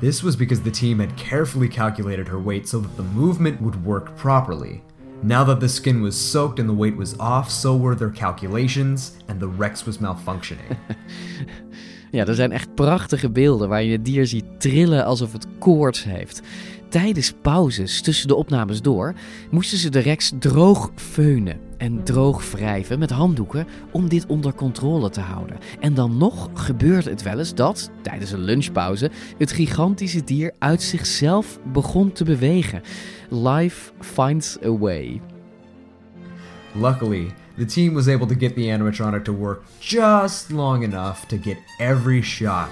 [0.00, 3.85] This was because the team had carefully calculated her weight so that the movement would
[3.85, 4.83] work properly.
[5.24, 9.18] Now that the skin was soaked and the weight was off, so were their calculations,
[9.28, 10.76] and the Rex was malfunctioning.
[12.12, 16.05] Ja, er zijn echt prachtige beelden waar je het dier ziet trillen alsof het koorts
[16.05, 16.42] heeft.
[16.92, 19.14] Tijdens pauzes tussen de opnames door
[19.50, 25.11] moesten ze de Rex droog feunen en droog wrijven met handdoeken om dit onder controle
[25.11, 25.59] te houden.
[25.81, 30.83] En dan nog gebeurde het wel eens dat, tijdens een lunchpauze, het gigantische dier uit
[30.83, 32.83] zichzelf begon te bewegen.
[33.28, 35.20] Life finds a way.
[36.74, 41.37] Luckily, the team was able to get the animatronic to work just long enough to
[41.42, 42.68] get every shot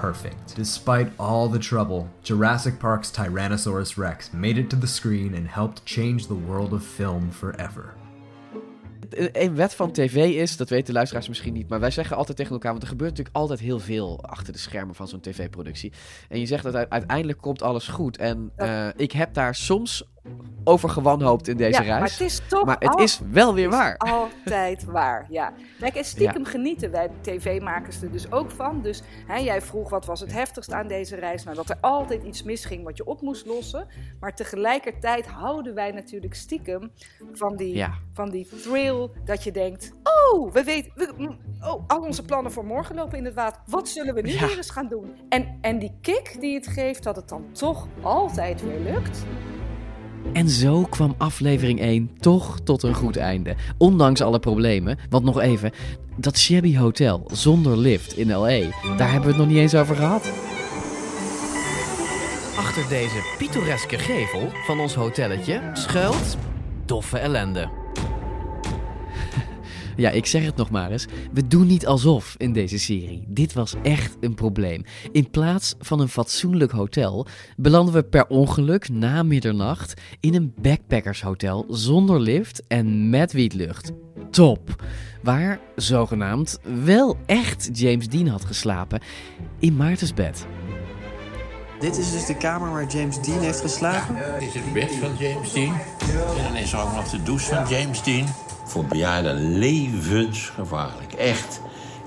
[0.00, 0.56] perfect.
[0.56, 5.82] Despite all the trouble, Jurassic Park's Tyrannosaurus Rex made it to the screen and helped
[5.84, 7.94] change the world of film forever.
[9.32, 12.36] Een wet van tv is, dat weten de luisteraars misschien niet, maar wij zeggen altijd
[12.36, 15.92] tegen elkaar, want er gebeurt natuurlijk altijd heel veel achter de schermen van zo'n tv-productie.
[16.28, 18.16] En je zegt dat uiteindelijk komt alles goed.
[18.16, 20.04] En eh, ik heb daar soms
[20.64, 22.00] over gewanhoopt in deze ja, reis.
[22.00, 23.96] maar het is toch Maar het al- is wel weer waar.
[24.18, 25.52] altijd waar, ja.
[25.80, 28.80] Kijk, en stiekem genieten wij tv-makers er dus ook van.
[28.82, 31.44] Dus hè, jij vroeg wat was het heftigst aan deze reis?
[31.44, 33.86] Nou, dat er altijd iets misging wat je op moest lossen.
[34.20, 36.90] Maar tegelijkertijd houden wij natuurlijk stiekem
[37.32, 37.92] van die, Ja.
[38.12, 39.92] van die thrill dat je denkt...
[40.02, 40.92] Oh, we weten...
[40.94, 43.60] we- oh, al onze plannen voor morgen lopen in het water.
[43.66, 45.14] Wat zullen we nu weer eens gaan doen?
[45.28, 49.24] En, en die kick die het geeft dat het dan toch altijd weer lukt...
[50.32, 53.54] En zo kwam aflevering 1 toch tot een goed einde.
[53.78, 54.98] Ondanks alle problemen.
[55.10, 55.72] Want nog even,
[56.16, 58.60] dat shabby hotel zonder lift in L.A.,
[58.96, 60.32] daar hebben we het nog niet eens over gehad.
[62.56, 66.36] Achter deze pittoreske gevel van ons hotelletje schuilt
[66.86, 67.77] doffe ellende.
[69.98, 71.06] Ja, ik zeg het nog maar eens.
[71.32, 73.24] We doen niet alsof in deze serie.
[73.28, 74.84] Dit was echt een probleem.
[75.12, 81.66] In plaats van een fatsoenlijk hotel belanden we per ongeluk na middernacht in een backpackershotel
[81.68, 83.92] zonder lift en met wietlucht.
[84.30, 84.82] Top!
[85.22, 89.00] Waar, zogenaamd, wel echt James Dean had geslapen
[89.58, 90.46] in Maartens bed.
[91.80, 94.16] Dit is dus de kamer waar James Dean heeft geslapen?
[94.38, 95.74] Dit is het bed van James Dean.
[96.36, 98.26] En dan is er ook nog de douche van James Dean.
[98.68, 101.12] Voor bejaarden levensgevaarlijk.
[101.12, 101.60] Echt.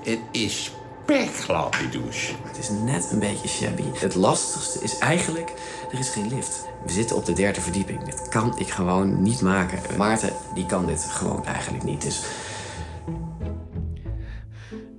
[0.04, 0.72] Het is
[1.02, 2.32] spekglad, die douche.
[2.42, 3.82] Het is net een beetje shabby.
[3.94, 5.52] Het lastigste is eigenlijk,
[5.92, 6.64] er is geen lift.
[6.86, 8.04] We zitten op de derde verdieping.
[8.04, 9.78] Dit kan ik gewoon niet maken.
[9.96, 12.02] Maarten, die kan dit gewoon eigenlijk niet.
[12.02, 12.22] Dus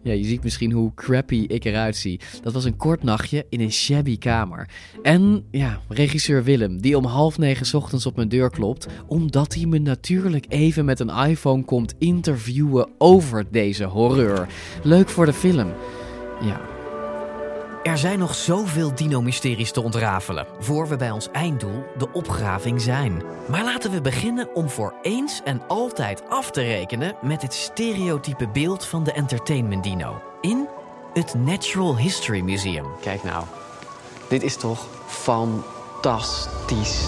[0.03, 2.19] Ja, je ziet misschien hoe crappy ik eruit zie.
[2.41, 4.69] Dat was een kort nachtje in een shabby kamer.
[5.01, 9.65] En ja, regisseur Willem, die om half negen ochtends op mijn deur klopt, omdat hij
[9.65, 14.47] me natuurlijk even met een iPhone komt interviewen over deze horreur.
[14.83, 15.73] Leuk voor de film.
[16.41, 16.72] Ja,
[17.83, 23.21] Er zijn nog zoveel dino-mysteries te ontrafelen voor we bij ons einddoel, de opgraving, zijn.
[23.49, 28.47] Maar laten we beginnen om voor eens en altijd af te rekenen met het stereotype
[28.47, 30.67] beeld van de entertainment dino in
[31.13, 32.85] het Natural History Museum.
[33.01, 33.45] kijk nou.
[34.29, 37.07] Dit is toch fantastisch.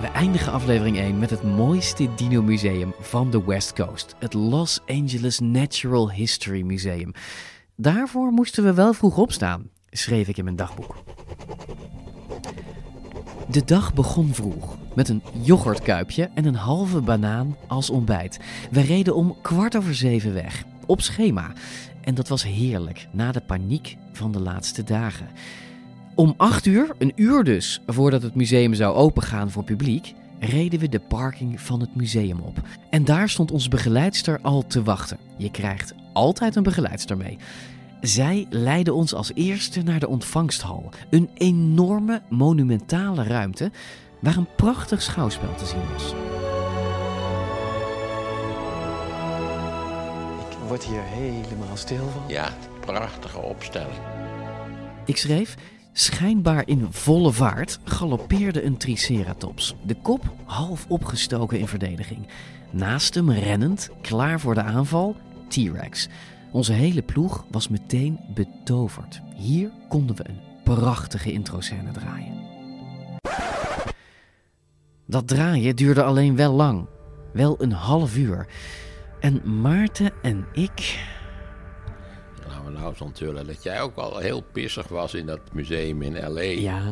[0.00, 4.14] We eindigen aflevering 1 met het mooiste dino-museum van de West Coast.
[4.18, 7.12] Het Los Angeles Natural History Museum.
[7.76, 10.96] Daarvoor moesten we wel vroeg opstaan, schreef ik in mijn dagboek.
[13.50, 18.38] De dag begon vroeg met een yoghurtkuipje en een halve banaan als ontbijt.
[18.70, 21.52] We reden om kwart over zeven weg, op schema.
[22.00, 25.28] En dat was heerlijk na de paniek van de laatste dagen.
[26.18, 30.88] Om acht uur, een uur dus, voordat het museum zou opengaan voor publiek, reden we
[30.88, 32.60] de parking van het museum op.
[32.90, 35.18] En daar stond onze begeleidster al te wachten.
[35.36, 37.38] Je krijgt altijd een begeleidster mee.
[38.00, 40.90] Zij leidde ons als eerste naar de ontvangsthal.
[41.10, 43.70] Een enorme, monumentale ruimte
[44.20, 46.14] waar een prachtig schouwspel te zien was.
[50.50, 52.22] Ik word hier helemaal stil van.
[52.28, 52.48] Ja,
[52.80, 53.98] prachtige opstelling.
[55.04, 55.56] Ik schreef,
[56.00, 59.74] schijnbaar in volle vaart galoppeerde een triceratops.
[59.82, 62.26] De kop half opgestoken in verdediging.
[62.70, 65.16] Naast hem rennend, klaar voor de aanval,
[65.48, 66.08] T-Rex.
[66.52, 69.20] Onze hele ploeg was meteen betoverd.
[69.34, 72.46] Hier konden we een prachtige introscène draaien.
[75.06, 76.86] Dat draaien duurde alleen wel lang.
[77.32, 78.46] Wel een half uur.
[79.20, 81.16] En Maarten en ik...
[82.78, 86.40] Nou, onthullen dat jij ook wel heel pissig was in dat museum in L.A.
[86.42, 86.82] Ja,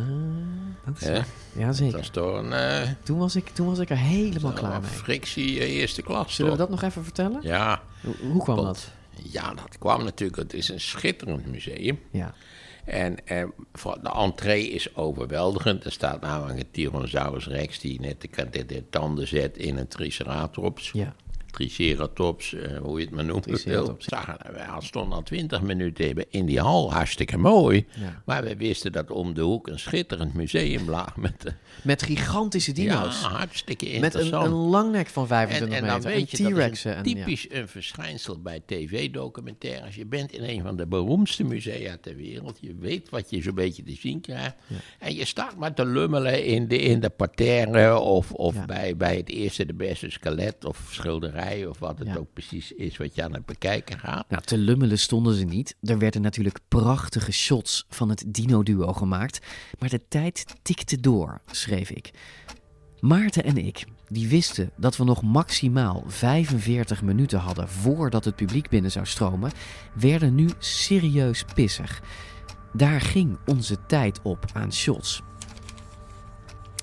[0.84, 1.20] dat is Hè?
[1.52, 1.96] Ja, zeker.
[1.96, 4.90] Dat toch een eh, Toen was ik, toen was ik er helemaal klaar mee.
[4.90, 6.68] frictie eh, eerste klas, Zullen we toch?
[6.68, 7.38] dat nog even vertellen?
[7.42, 7.82] Ja.
[8.02, 8.90] Hoe, hoe kwam Want- dat?
[9.32, 10.38] Ja, dat kwam natuurlijk.
[10.38, 11.98] Het is een schitterend museum.
[12.10, 12.34] Ja.
[12.84, 15.84] En eh, voor- de entree is overweldigend.
[15.84, 19.88] Er staat namelijk een Tyrannosaurus rex die net de, de, de tanden zet in een
[19.88, 20.90] Triceratops.
[20.92, 21.14] Ja.
[21.56, 23.44] Triceratops, eh, hoe je het maar noemt.
[23.64, 27.86] We al stonden al twintig minuten in die hal, hartstikke mooi.
[28.00, 28.22] Ja.
[28.24, 32.72] Maar we wisten dat om de hoek een schitterend museum lag met, eh, Met gigantische
[32.72, 33.20] dino's.
[33.22, 34.46] Ja, hartstikke Met een, interessant.
[34.46, 36.10] een langnek van 25 En, en dan meter.
[36.10, 36.90] weet je, T-Rexen.
[36.98, 37.14] een en- ja.
[37.24, 39.94] typisch een verschijnsel bij tv-documentaires.
[39.94, 42.58] Je bent in een van de beroemdste musea ter wereld.
[42.60, 44.54] Je weet wat je zo'n beetje te zien krijgt.
[44.98, 49.16] En je staat maar te lummelen in de, in de parterre of, of bij, bij
[49.16, 53.22] het eerste de beste skelet of schilderij of wat het ook precies is wat je
[53.22, 54.30] aan het bekijken gaat.
[54.30, 55.76] Nou, te lummelen stonden ze niet.
[55.82, 59.46] Er werden natuurlijk prachtige shots van het dino-duo gemaakt.
[59.78, 62.10] Maar de tijd tikte door, schreef ik.
[63.00, 68.68] Maarten en ik, die wisten dat we nog maximaal 45 minuten hadden voordat het publiek
[68.68, 69.52] binnen zou stromen,
[69.94, 72.02] werden nu serieus pissig.
[72.72, 75.22] Daar ging onze tijd op aan shots.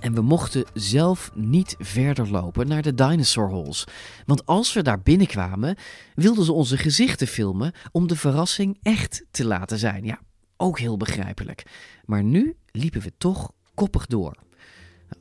[0.04, 3.84] En we mochten zelf niet verder lopen naar de dinosaur halls.
[4.26, 5.76] Want als we daar binnenkwamen,
[6.16, 10.06] wilden ze onze gezichten filmen om de verrassing echt te laten zijn.
[10.06, 10.20] Ja,
[10.58, 11.64] ook heel begrijpelijk.
[12.06, 14.36] Maar nu liepen we toch koppig door.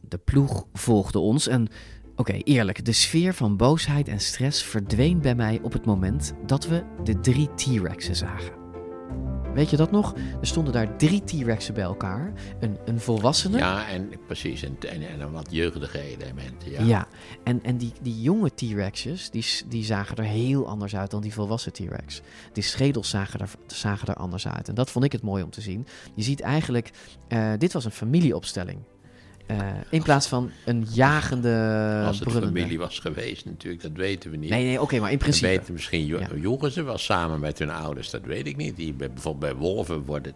[0.00, 1.68] De ploeg volgde ons en,
[2.16, 6.66] oké, eerlijk, de sfeer van boosheid en stress verdween bij mij op het moment dat
[6.66, 8.61] we de drie T-Rexen zagen.
[9.54, 10.14] Weet je dat nog?
[10.40, 12.32] Er stonden daar drie T-Rexen bij elkaar.
[12.60, 13.58] Een, een volwassene.
[13.58, 14.62] Ja, en precies.
[14.62, 16.70] En, en, en een wat jeugdige elementen.
[16.70, 16.82] Ja.
[16.82, 17.06] Ja,
[17.44, 21.32] en, en die, die jonge T-Rex'jes, die, die zagen er heel anders uit dan die
[21.32, 22.20] volwassen T-Rex.
[22.52, 24.68] Die schedels zagen er, zagen er anders uit.
[24.68, 25.86] En dat vond ik het mooi om te zien.
[26.14, 26.90] Je ziet eigenlijk,
[27.28, 28.78] eh, dit was een familieopstelling.
[29.58, 34.36] Eh, in plaats van een jagende, Als het familie was geweest natuurlijk, dat weten we
[34.36, 34.50] niet.
[34.50, 35.46] Nee, nee, oké, maar in principe.
[35.46, 38.76] Weten misschien, jo- joegen ze wel samen met hun ouders, dat weet ik niet.
[38.76, 40.34] Die, bij- bijvoorbeeld bij wolven wordt het,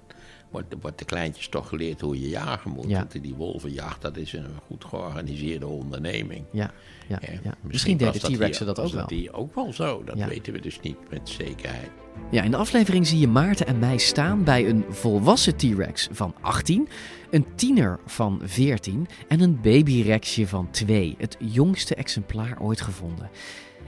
[0.57, 2.88] wordt, wordt de kleintjes toch geleerd hoe je jagen moet.
[2.88, 2.98] Ja.
[2.98, 6.44] Want die wolvenjacht, dat is een goed georganiseerde onderneming.
[6.52, 6.70] Ja,
[7.09, 7.54] ja, Eh, ja.
[7.61, 9.07] Misschien deden was T-Rexen hier- dat ook was wel.
[9.07, 10.28] Die ook wel zo, dat Ja.
[10.28, 11.90] weten we dus niet met zekerheid.
[12.30, 16.34] Ja, in de aflevering zie je Maarten en mij staan bij een volwassen T-Rex van
[16.40, 16.88] 18,
[17.30, 23.30] een tiener van 14 en een babyrexje van 2, het jongste exemplaar ooit gevonden.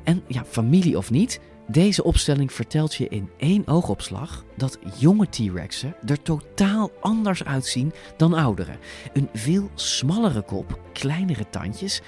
[0.05, 1.41] En ja, familie of niet,
[1.71, 8.35] deze opstelling vertelt je in één oogopslag dat jonge T-Rexen er totaal anders uitzien dan
[8.35, 8.79] oudere.
[9.13, 12.01] Een veel smallere kop, kleinere tandjes.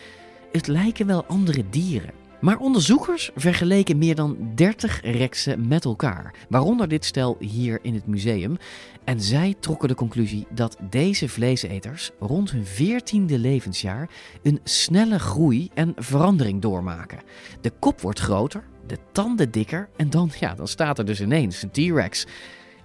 [0.53, 2.11] Het lijken wel andere dieren.
[2.41, 8.07] Maar onderzoekers vergeleken meer dan 30 rexen met elkaar, waaronder dit stel hier in het
[8.07, 8.57] museum.
[9.05, 14.11] En zij trokken de conclusie dat deze vleeseters rond hun 14e levensjaar
[14.43, 17.19] een snelle groei en verandering doormaken.
[17.61, 21.63] De kop wordt groter, de tanden dikker en dan, ja, dan staat er dus ineens
[21.63, 22.27] een T-Rex.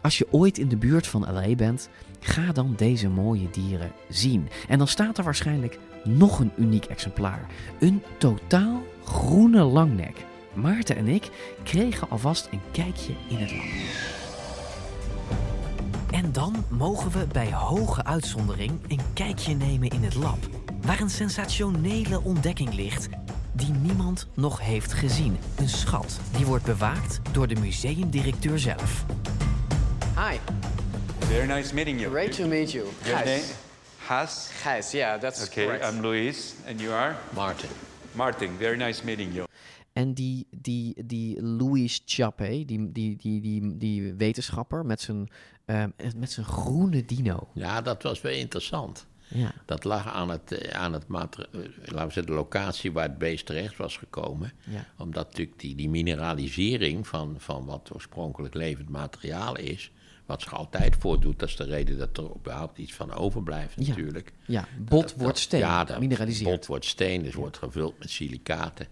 [0.02, 1.90] Als je ooit in de buurt van LA bent,
[2.20, 4.50] ga dan deze mooie dieren zien.
[4.68, 7.46] En dan staat er waarschijnlijk nog een uniek exemplaar.
[7.80, 10.26] Een totaal groene langnek.
[10.54, 11.30] Maarten en ik
[11.64, 13.66] kregen alvast een kijkje in het lab.
[16.12, 20.38] En dan mogen we bij hoge uitzondering een kijkje nemen in het lab,
[20.82, 23.10] waar een sensationele ontdekking ligt
[23.56, 25.38] die niemand nog heeft gezien.
[25.58, 29.06] Een schat die wordt bewaakt door de museumdirecteur zelf.
[30.18, 30.38] Hi.
[31.20, 32.12] Very nice meeting you.
[32.12, 32.86] Great to meet you.
[33.04, 33.26] Your Gijs.
[33.26, 33.54] name?
[33.98, 34.50] Has?
[34.62, 35.94] Gijs, yeah, that's Okay, correct.
[35.94, 37.16] I'm Luis, and you are?
[37.34, 37.70] Martin.
[38.12, 39.46] Martin, very nice meeting you.
[39.94, 45.30] En die, die, die Louis Chappe, die, die, die, die, die wetenschapper met zijn,
[45.66, 47.48] ehm, met zijn groene dino.
[47.54, 49.06] Ja, dat was wel interessant.
[49.28, 49.54] Ja.
[49.66, 51.48] Dat lag aan het, eh, aan het eh, laten
[51.82, 54.52] we zeggen, de locatie waar het beest terecht was gekomen.
[54.64, 54.86] Ja.
[54.98, 59.92] Omdat natuurlijk die, die mineralisering van, van wat oorspronkelijk levend materiaal is,
[60.26, 63.88] wat zich altijd voordoet, dat is de reden dat er überhaupt iets van overblijft Ja.
[63.88, 64.34] natuurlijk.
[64.46, 66.50] Ja, bot Dat- wordt steen, Ja, dat mineraliseerd.
[66.50, 68.88] bot wordt steen, dus wordt gevuld met silicaten.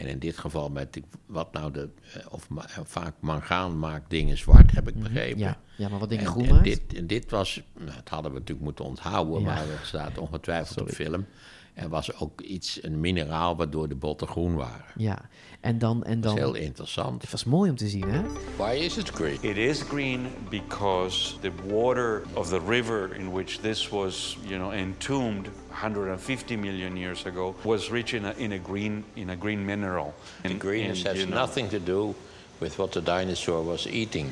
[0.00, 4.10] En in dit geval met, wat nou de, eh, of ma- eh, vaak mangaan maakt
[4.10, 5.38] dingen zwart, heb ik begrepen.
[5.38, 5.46] Mhm.
[5.46, 6.64] Ja, ja, maar wat dingen En- groen en maakt?
[6.64, 9.46] Dit, en dit was, nou, dat hadden we natuurlijk moeten onthouden, Ja.
[9.46, 11.26] maar het staat ongetwijfeld op film.
[11.74, 14.84] Er was ook iets, een mineraal waardoor de botten groen waren.
[14.96, 15.18] Ja,
[15.60, 16.04] en dan...
[16.04, 17.22] En Dat dan is heel interessant.
[17.22, 18.20] Het was mooi om te zien, hè?
[18.56, 19.38] Why is it green?
[19.40, 24.72] It is green because the water of the river in which this was, you know,
[24.72, 29.64] entombed 150 million years ago was rich in a, in a green in a green
[29.64, 30.14] mineral.
[30.42, 32.14] The greenness And, has know- nothing to do
[32.58, 34.26] with what the dinosaur was eating.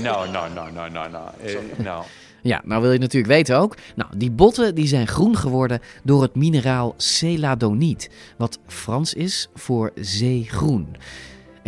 [0.00, 1.30] No, no, no, no, no, no.
[1.78, 2.04] No.
[2.42, 3.76] Ja, nou wil je natuurlijk weten ook.
[3.96, 9.92] Nou, die botten die zijn groen geworden door het mineraal celadoniet, wat Frans is voor
[9.94, 10.96] zeegroen.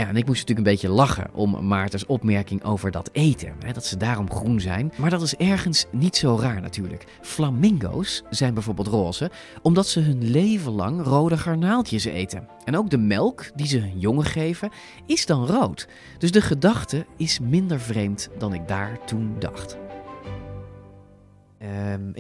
[0.01, 3.73] Ja, en ik moest natuurlijk een beetje lachen om Maartens opmerking over dat eten, hè,
[3.73, 4.93] dat ze daarom groen zijn.
[4.97, 7.05] Maar dat is ergens niet zo raar natuurlijk.
[7.21, 9.31] Flamingo's zijn bijvoorbeeld roze,
[9.63, 12.49] omdat ze hun leven lang rode garnaaltjes eten.
[12.65, 14.71] En ook de melk die ze hun jongen geven,
[15.07, 15.89] is dan rood.
[16.19, 19.77] Dus de gedachte is minder vreemd dan ik daar toen dacht.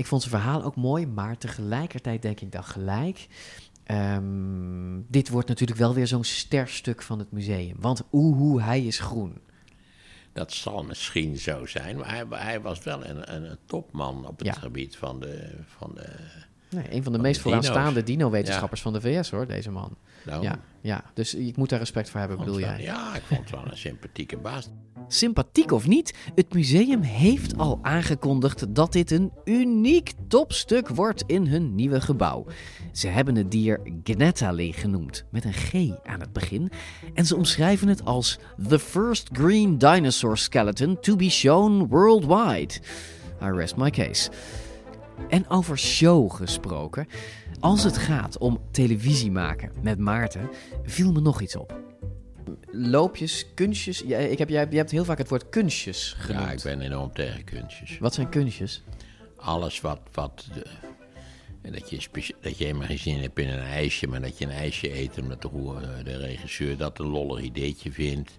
[0.01, 3.26] Ik vond zijn verhaal ook mooi, maar tegelijkertijd denk ik dan gelijk.
[3.84, 7.76] ehm, dit wordt natuurlijk wel weer zo'n sterstuk van het museum.
[7.78, 9.38] Want oehoe, hij is groen.
[10.32, 14.38] Dat zal misschien zo zijn, maar hij, hij was wel een, een, een topman op
[14.38, 14.53] het Ja.
[14.53, 15.51] gebied van de.
[15.66, 16.09] Van de
[16.70, 19.96] Nee, een van de van meest de vooraanstaande dino-wetenschappers van de VS, hoor, deze man.
[20.24, 20.44] Daarom.
[20.44, 22.84] Ja, ja, dus ik moet daar respect voor hebben, Vond bedoel wel- jij?
[22.84, 24.68] Ja, ik vond het wel een sympathieke baas.
[25.12, 31.46] Sympathiek of niet, het museum heeft al aangekondigd dat dit een uniek topstuk wordt in
[31.46, 32.46] hun nieuwe gebouw.
[32.92, 35.72] Ze hebben het dier Gnetale genoemd, met een G
[36.04, 36.70] aan het begin.
[37.14, 38.38] En ze omschrijven het als
[38.68, 42.74] the first green dinosaur skeleton to be shown worldwide.
[43.42, 44.30] I rest my case.
[45.28, 47.06] En over show gesproken.
[47.61, 50.50] Als het gaat om televisie maken met Maarten,
[50.82, 51.89] viel me nog iets op.
[52.70, 54.03] Loopjes, kunstjes.
[54.07, 56.44] Ja, ik heb, jij, jij hebt heel vaak het woord kunstjes genoemd.
[56.44, 57.98] Ja, ik ben enorm tegen kunstjes.
[57.98, 58.82] Wat zijn kunstjes?
[59.36, 60.01] Alles wat.
[60.12, 60.66] wat de-
[61.62, 64.38] en dat, je specia- dat je helemaal geen zin hebt in een ijsje, maar dat
[64.38, 68.38] je een ijsje eet omdat de, roer- de regisseur dat een lollig ideetje vindt.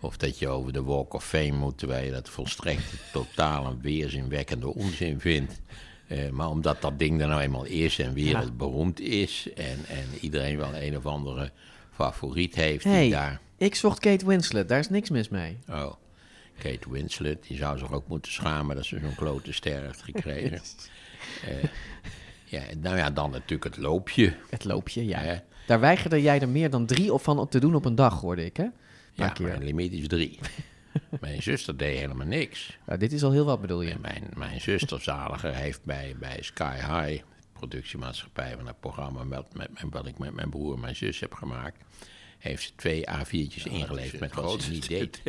[0.00, 2.82] Of dat je over de Walk of Fame moet, terwijl je dat volstrekt
[3.12, 5.60] totaal een weerzinwekkende onzin vindt.
[6.06, 10.56] Eh, maar omdat dat ding er nou eenmaal is en wereldberoemd is en, en iedereen
[10.56, 11.50] wel een of andere
[11.92, 13.40] favoriet heeft die daar...
[13.56, 15.58] ik zocht Kate Winslet, daar is niks mis mee.
[15.68, 15.92] Oh,
[16.58, 20.60] Kate Winslet, die zou zich ook moeten schamen dat ze zo'n klote ster heeft gekregen.
[21.44, 21.68] Eh,
[22.44, 24.34] ja, nou ja, dan natuurlijk het loopje.
[24.50, 25.42] Het loopje, ja.
[25.66, 28.44] Daar weigerde jij er meer dan drie van op te doen op een dag, hoorde
[28.44, 28.66] ik, hè?
[29.12, 29.46] Ja, keer.
[29.46, 30.38] mijn limiet is drie.
[31.20, 32.78] Mijn zuster deed helemaal niks.
[32.86, 33.94] Nou, dit is al heel wat, bedoel je?
[34.00, 39.68] Mijn, mijn zuster Zaliger heeft bij, bij Sky High, productiemaatschappij van het programma met, met,
[39.72, 41.78] met, wat ik met mijn broer en mijn zus heb gemaakt,
[42.46, 45.22] heeft ze twee A4'tjes ingeleverd met wat ze niet deed.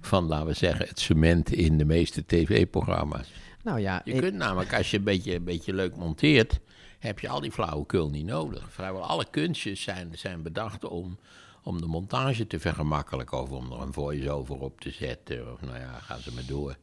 [0.00, 3.28] Van, laten we zeggen, het cement in de meeste tv-programma's.
[3.62, 6.58] Nou ja, Je ik- kunt namelijk, als je een beetje, een beetje leuk monteert,
[6.98, 8.66] heb je al die flauwekul niet nodig.
[8.72, 11.18] Vrijwel alle kunstjes zijn, zijn bedacht om,
[11.62, 13.40] om de montage te vergemakkelijken.
[13.42, 15.52] Of om er een voice-over op te zetten.
[15.52, 16.76] Of nou ja, gaan ze maar door.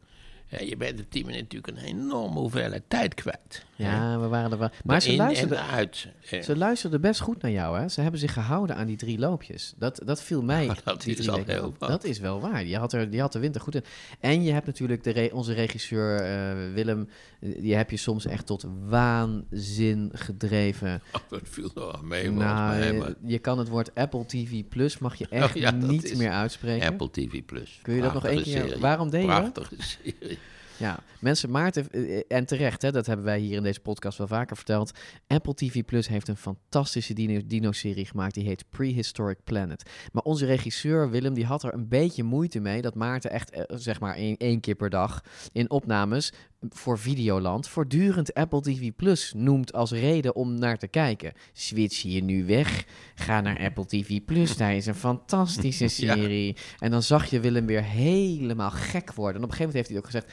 [0.47, 3.65] Ja, je bent de team natuurlijk een enorme hoeveelheid tijd kwijt.
[3.91, 4.69] Ja, we waren er wel.
[4.85, 6.07] Maar ze luisterden, en uit.
[6.43, 7.87] Ze luisterden best goed naar jou, hè?
[7.89, 9.73] Ze hebben zich gehouden aan die drie loopjes.
[9.77, 10.71] Dat, dat viel mij.
[10.83, 11.73] dat die is al heel.
[11.79, 12.63] Dat is wel waar.
[12.63, 13.83] Die had, er, die had de winter goed in.
[14.19, 17.09] En je hebt natuurlijk de re- onze regisseur eh, Willem.
[17.39, 21.01] eh, Die heb je soms echt tot waanzin gedreven.
[21.13, 22.31] Oh, dat viel nog wel mee.
[22.31, 25.61] Nou, mij, eh, maar- je kan het woord Apple TV Plus mag je echt Oh
[25.61, 26.87] ja, dat niet meer uitspreken.
[26.87, 27.79] Apple TV Plus.
[27.81, 28.51] Kun je dat nog één keer?
[28.61, 28.77] serie.
[28.79, 29.53] Waarom deed je dat?
[29.53, 30.37] Prachtige serie.
[30.83, 34.27] Ja, mensen, Maarten, eh, en terecht, hè, dat hebben wij hier in deze podcast wel
[34.27, 34.91] vaker verteld.
[35.27, 39.89] Apple TV Plus heeft een fantastische dino- dino-serie gemaakt, die heet Prehistoric Planet.
[40.11, 43.63] Maar onze regisseur Willem, die had er een beetje moeite mee dat Maarten echt, eh,
[43.77, 45.21] zeg maar, één, één keer per dag
[45.51, 46.33] in opnames
[46.69, 51.33] voor Videoland voortdurend Apple TV Plus noemt als reden om naar te kijken.
[51.53, 52.85] Switch je nu weg,
[53.15, 56.13] ga naar Apple TV Plus, daar is een fantastische Ja.
[56.15, 56.55] serie.
[56.79, 59.35] En dan zag je Willem weer helemaal gek worden.
[59.41, 60.31] En op een gegeven moment heeft hij ook gezegd...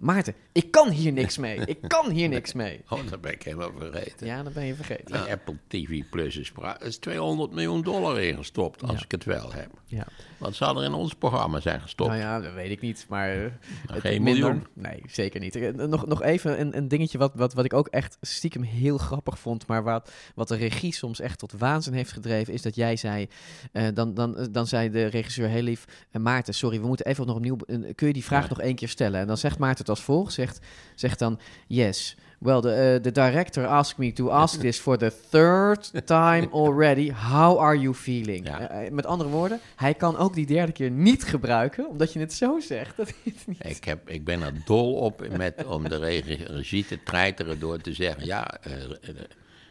[0.00, 1.58] Maarten, ik kan hier niks mee.
[1.66, 2.80] Ik kan hier niks mee.
[2.88, 4.26] Oh, dat ben ik helemaal vergeten.
[4.26, 5.14] Ja, dat ben je vergeten.
[5.14, 6.52] Nou, Apple TV Plus is,
[6.82, 9.04] is 200 miljoen dollar ingestopt, als Ja.
[9.04, 9.70] ik het wel heb.
[9.86, 10.06] Ja.
[10.38, 12.10] Wat zou er in ons programma zijn gestopt?
[12.10, 13.44] Nou ja, dat weet ik niet, maar...
[13.44, 13.50] eh,
[13.86, 14.42] het- geen minder.
[14.44, 14.66] miljoen.
[14.74, 15.54] Nee, zeker niet.
[15.68, 18.98] Eh, Nog, nog even een, een dingetje wat, wat, wat ik ook echt stiekem heel
[18.98, 22.74] grappig vond, maar wat, wat de regie soms echt tot waanzin heeft gedreven, is dat
[22.74, 23.28] jij zei,
[23.72, 27.26] eh, dan, dan, dan zei de regisseur heel lief, eh, Maarten, sorry, we moeten even
[27.26, 29.20] nog opnieuw, eh, kun je die vraag nog één keer stellen?
[29.20, 30.58] En dan zegt Maarten het als volgt, zegt,
[30.94, 35.10] zegt dan, yes, well, the, eh, the director asked me to ask this for the
[35.30, 37.10] third time already.
[37.10, 38.46] How are you feeling?
[38.46, 42.32] Eh, met andere woorden, hij kan ook die derde keer niet gebruiken, omdat je het
[42.32, 42.96] zo zegt.
[42.96, 43.16] Dat het
[43.46, 43.58] niet...
[43.58, 47.80] Ik, heb, ik ben er dol op met, om de regie, regie te treiteren door
[47.80, 48.26] te zeggen...
[48.26, 48.72] ja, eh,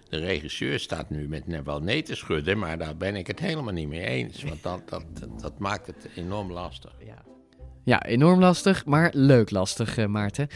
[0.09, 2.57] de, regisseur staat nu met wel nee te schudden...
[2.57, 4.43] maar daar ben ik het helemaal niet mee eens.
[4.43, 5.05] Want dat, dat,
[5.41, 6.93] dat maakt het enorm lastig.
[7.05, 7.24] Ja,
[7.86, 10.47] enorm lastig, maar leuk lastig, eh, Maarten.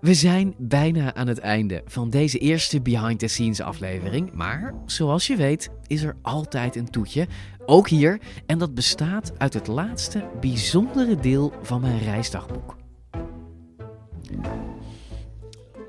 [0.00, 4.32] We zijn bijna aan het einde van deze eerste behind the scenes aflevering.
[4.32, 7.26] Maar zoals je weet is er altijd een toetje.
[7.66, 8.20] Ook hier.
[8.46, 12.85] En dat bestaat uit het laatste bijzondere deel van mijn reisdagboek.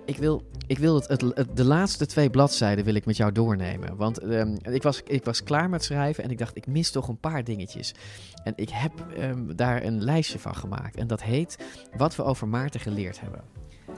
[0.08, 3.32] Ik wil, ik wil het, het, het- de laatste twee bladzijden wil ik met jou
[3.32, 3.96] doornemen.
[3.96, 7.08] Want ehm, ik, was, ik was klaar met schrijven en ik dacht, ik mis toch
[7.08, 7.94] een paar dingetjes.
[8.44, 10.96] En ik heb ehm, daar een lijstje van gemaakt.
[10.96, 11.58] En dat heet
[11.98, 13.42] Wat we over Maarten geleerd hebben.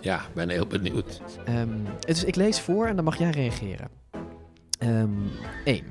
[0.01, 1.21] Ja, ik ben heel benieuwd.
[1.99, 3.89] Dus ik lees voor en dan mag jij reageren.
[5.65, 5.83] 1.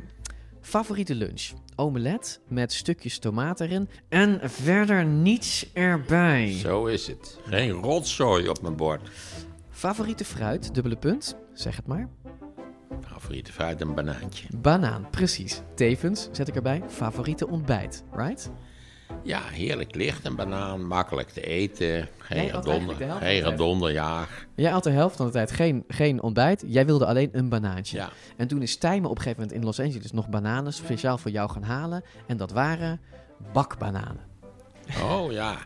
[0.60, 1.50] Favoriete lunch?
[1.76, 6.52] Omelet met stukjes tomaat erin en verder niets erbij.
[6.52, 7.38] Zo is het.
[7.46, 9.08] Geen rotzooi op mijn bord.
[9.78, 10.74] Favoriete fruit?
[10.74, 11.36] Dubbele punt.
[11.52, 12.08] Zeg het maar.
[13.00, 14.48] Favoriete fruit, een banaantje.
[14.56, 15.62] Banaan, precies.
[15.74, 18.50] Tevens zet ik erbij favoriete ontbijt, right?
[19.22, 22.08] Ja, heerlijk licht, een banaan, makkelijk te eten.
[22.18, 22.50] Geen
[23.42, 24.26] redonder, ja.
[24.54, 26.64] Jij had de helft van de tijd geen, geen ontbijt.
[26.66, 27.96] Jij wilde alleen een banaantje.
[27.96, 28.10] Ja.
[28.36, 31.30] En toen is Tijmen op een gegeven moment in Los Angeles nog bananen speciaal voor
[31.30, 32.04] jou gaan halen.
[32.26, 33.00] En dat waren
[33.52, 34.26] bakbananen.
[35.02, 35.56] Oh ja.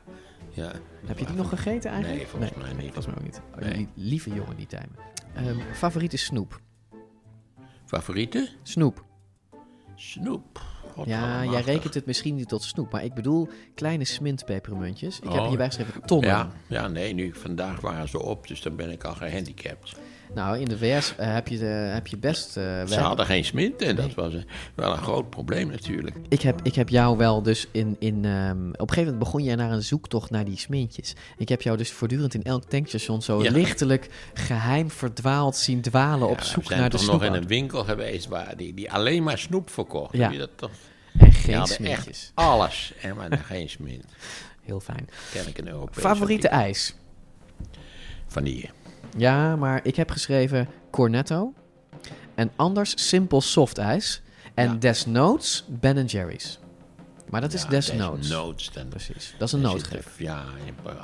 [0.53, 0.73] Ja.
[1.07, 2.21] Heb je die nog gegeten eigenlijk?
[2.21, 2.93] Nee, volgens mij niet.
[2.93, 3.41] Volgens mij ook niet.
[3.55, 3.89] Oh, Nee.
[3.95, 4.97] lieve jongen, die Tijmen.
[5.35, 6.61] Ehm, favoriete snoep?
[7.85, 8.49] Favoriete?
[8.63, 9.05] Snoep.
[9.95, 10.61] Snoep.
[11.05, 15.17] Ja, jij rekent het misschien niet tot snoep, maar ik bedoel kleine smintpepermuntjes.
[15.21, 15.49] Ik heb Oh.
[15.49, 16.29] hierbij geschreven tonnen.
[16.31, 19.93] Ja, ja, nee, nu, vandaag waren ze op, dus dan ben ik al gehandicapt.
[20.35, 22.57] Nou, in de VS eh, heb, je de, heb je best...
[22.57, 26.17] eh, Ze hadden geen smint en dat was een- wel een groot probleem natuurlijk.
[26.29, 27.97] Ik heb, ik heb jou wel dus in...
[27.99, 31.15] in ehm, op een gegeven moment begon jij naar een zoektocht naar die smintjes.
[31.37, 33.51] Ik heb jou dus voortdurend in elk tankstation zo Ja.
[33.51, 37.13] lichtelijk geheim verdwaald zien dwalen op zoek we zijn naar de snoep.
[37.13, 40.13] nog in een winkel geweest waar die, die alleen maar snoep verkocht.
[40.13, 40.23] Ja.
[40.23, 40.71] Heb je dat toch?
[41.19, 42.07] En geen smintjes.
[42.07, 44.05] echt alles, en maar geen smint.
[44.63, 45.09] Heel fijn.
[45.33, 46.03] Ken ik een Europees.
[46.03, 46.95] Favoriete ijs?
[48.27, 48.69] Vanille.
[49.17, 51.55] Ja, maar ik heb geschreven Cornetto.
[52.35, 54.23] En anders simpel soft ijs.
[54.55, 56.59] En desnoods Ben Jerry's.
[57.31, 58.21] Maar dat is Ja, desnoods.
[58.21, 58.89] desnoods dan.
[58.89, 60.05] Precies, dat is een noodgreep.
[60.19, 60.45] Ja,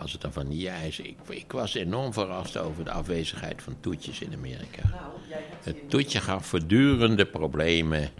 [0.00, 0.98] als het dan vanille-ijs...
[0.98, 4.82] Ik, ik was enorm verrast over de afwezigheid van toetjes in Amerika.
[4.90, 8.10] Nou, Het toetje gaf voortdurende problemen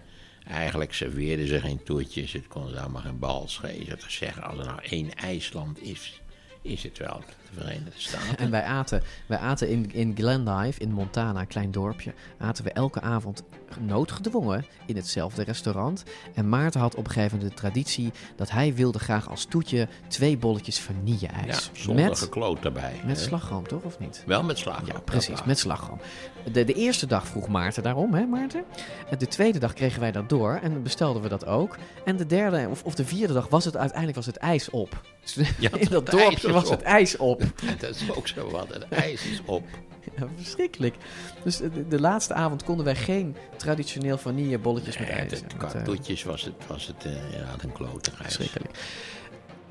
[0.49, 3.99] Eigenlijk serveerden ze geen toertjes, het kon ze allemaal geen bal schelen.
[3.99, 6.21] te zeggen, als er nou één IJsland is,
[6.63, 7.23] is het wel
[7.55, 8.37] de Verenigde Staten.
[8.39, 12.73] En wij aten, wij aten in, in Glendive, in Montana, een klein dorpje, aten we
[12.73, 13.43] elke avond
[13.81, 16.05] noodgedwongen in hetzelfde restaurant.
[16.35, 19.89] En Maarten had op een gegeven moment de traditie dat hij wilde graag als toetje
[20.09, 21.71] twee bolletjes vanille-ijs.
[21.73, 23.01] Ja, zonder gekloot daarbij.
[23.07, 23.23] Met hè?
[23.23, 23.83] slagroom, toch?
[23.83, 24.23] Of niet?
[24.27, 24.87] Wel met slagroom.
[24.87, 26.01] Ja, precies, met slagroom.
[26.53, 28.65] De, de eerste dag vroeg Maarten daarom, hè Maarten?
[29.11, 31.77] En de tweede dag kregen wij dat door en bestelden we dat ook.
[32.05, 35.03] En de derde of, of de vierde dag was het uiteindelijk was het ijs op.
[35.21, 36.71] Dus Ja, in dat dorpje was op.
[36.71, 37.38] het ijs op.
[37.81, 39.65] Dat is ook zo wat, het ijs is op.
[40.17, 40.97] Ja, verschrikkelijk.
[41.45, 45.31] Dus de, de laatste avond konden wij geen traditioneel vanillebolletjes met ijs.
[45.31, 48.35] Het, want, eh, was het, was het eh, ja, een klote ijs.
[48.35, 48.79] Verschrikkelijk.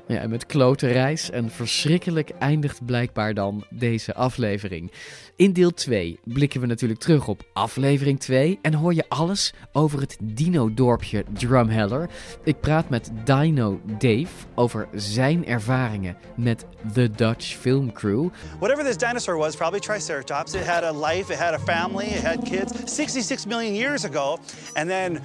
[0.08, 4.92] Ja, met klote reis en verschrikkelijk eindigt blijkbaar dan deze aflevering.
[5.36, 10.00] In deel 2 blikken we natuurlijk terug op aflevering 2 en hoor je alles over
[10.00, 12.10] het dino-dorpje Drumheller.
[12.44, 18.28] Ik praat met Dino Dave over zijn ervaringen met The Dutch Film Crew.
[18.58, 20.54] Whatever this dinosaur was, probably Triceratops.
[20.54, 24.38] It had a life, it had a family, it had kids 66 million years ago,
[24.74, 25.20] and then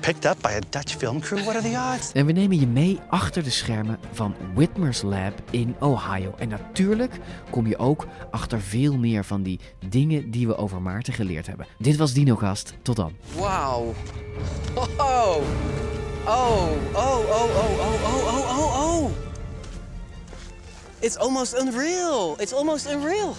[0.00, 1.44] picked up by a Dutch film crew.
[1.44, 2.12] What are the odds?
[2.12, 6.34] En we nemen je mee achter de schermen van Whitmer's Lab in Ohio.
[6.38, 7.12] En natuurlijk
[7.50, 11.66] kom je ook achter veel meer van die dingen die we over Maarten geleerd hebben.
[11.78, 12.74] Dit was DinoCast.
[12.82, 13.12] Tot dan.
[13.34, 13.94] Wow.
[14.98, 15.36] Oh.
[16.28, 19.10] Oh, oh, oh, oh, oh, oh, oh, oh, oh.
[20.98, 22.36] It's almost unreal.
[22.38, 23.34] It's almost unreal.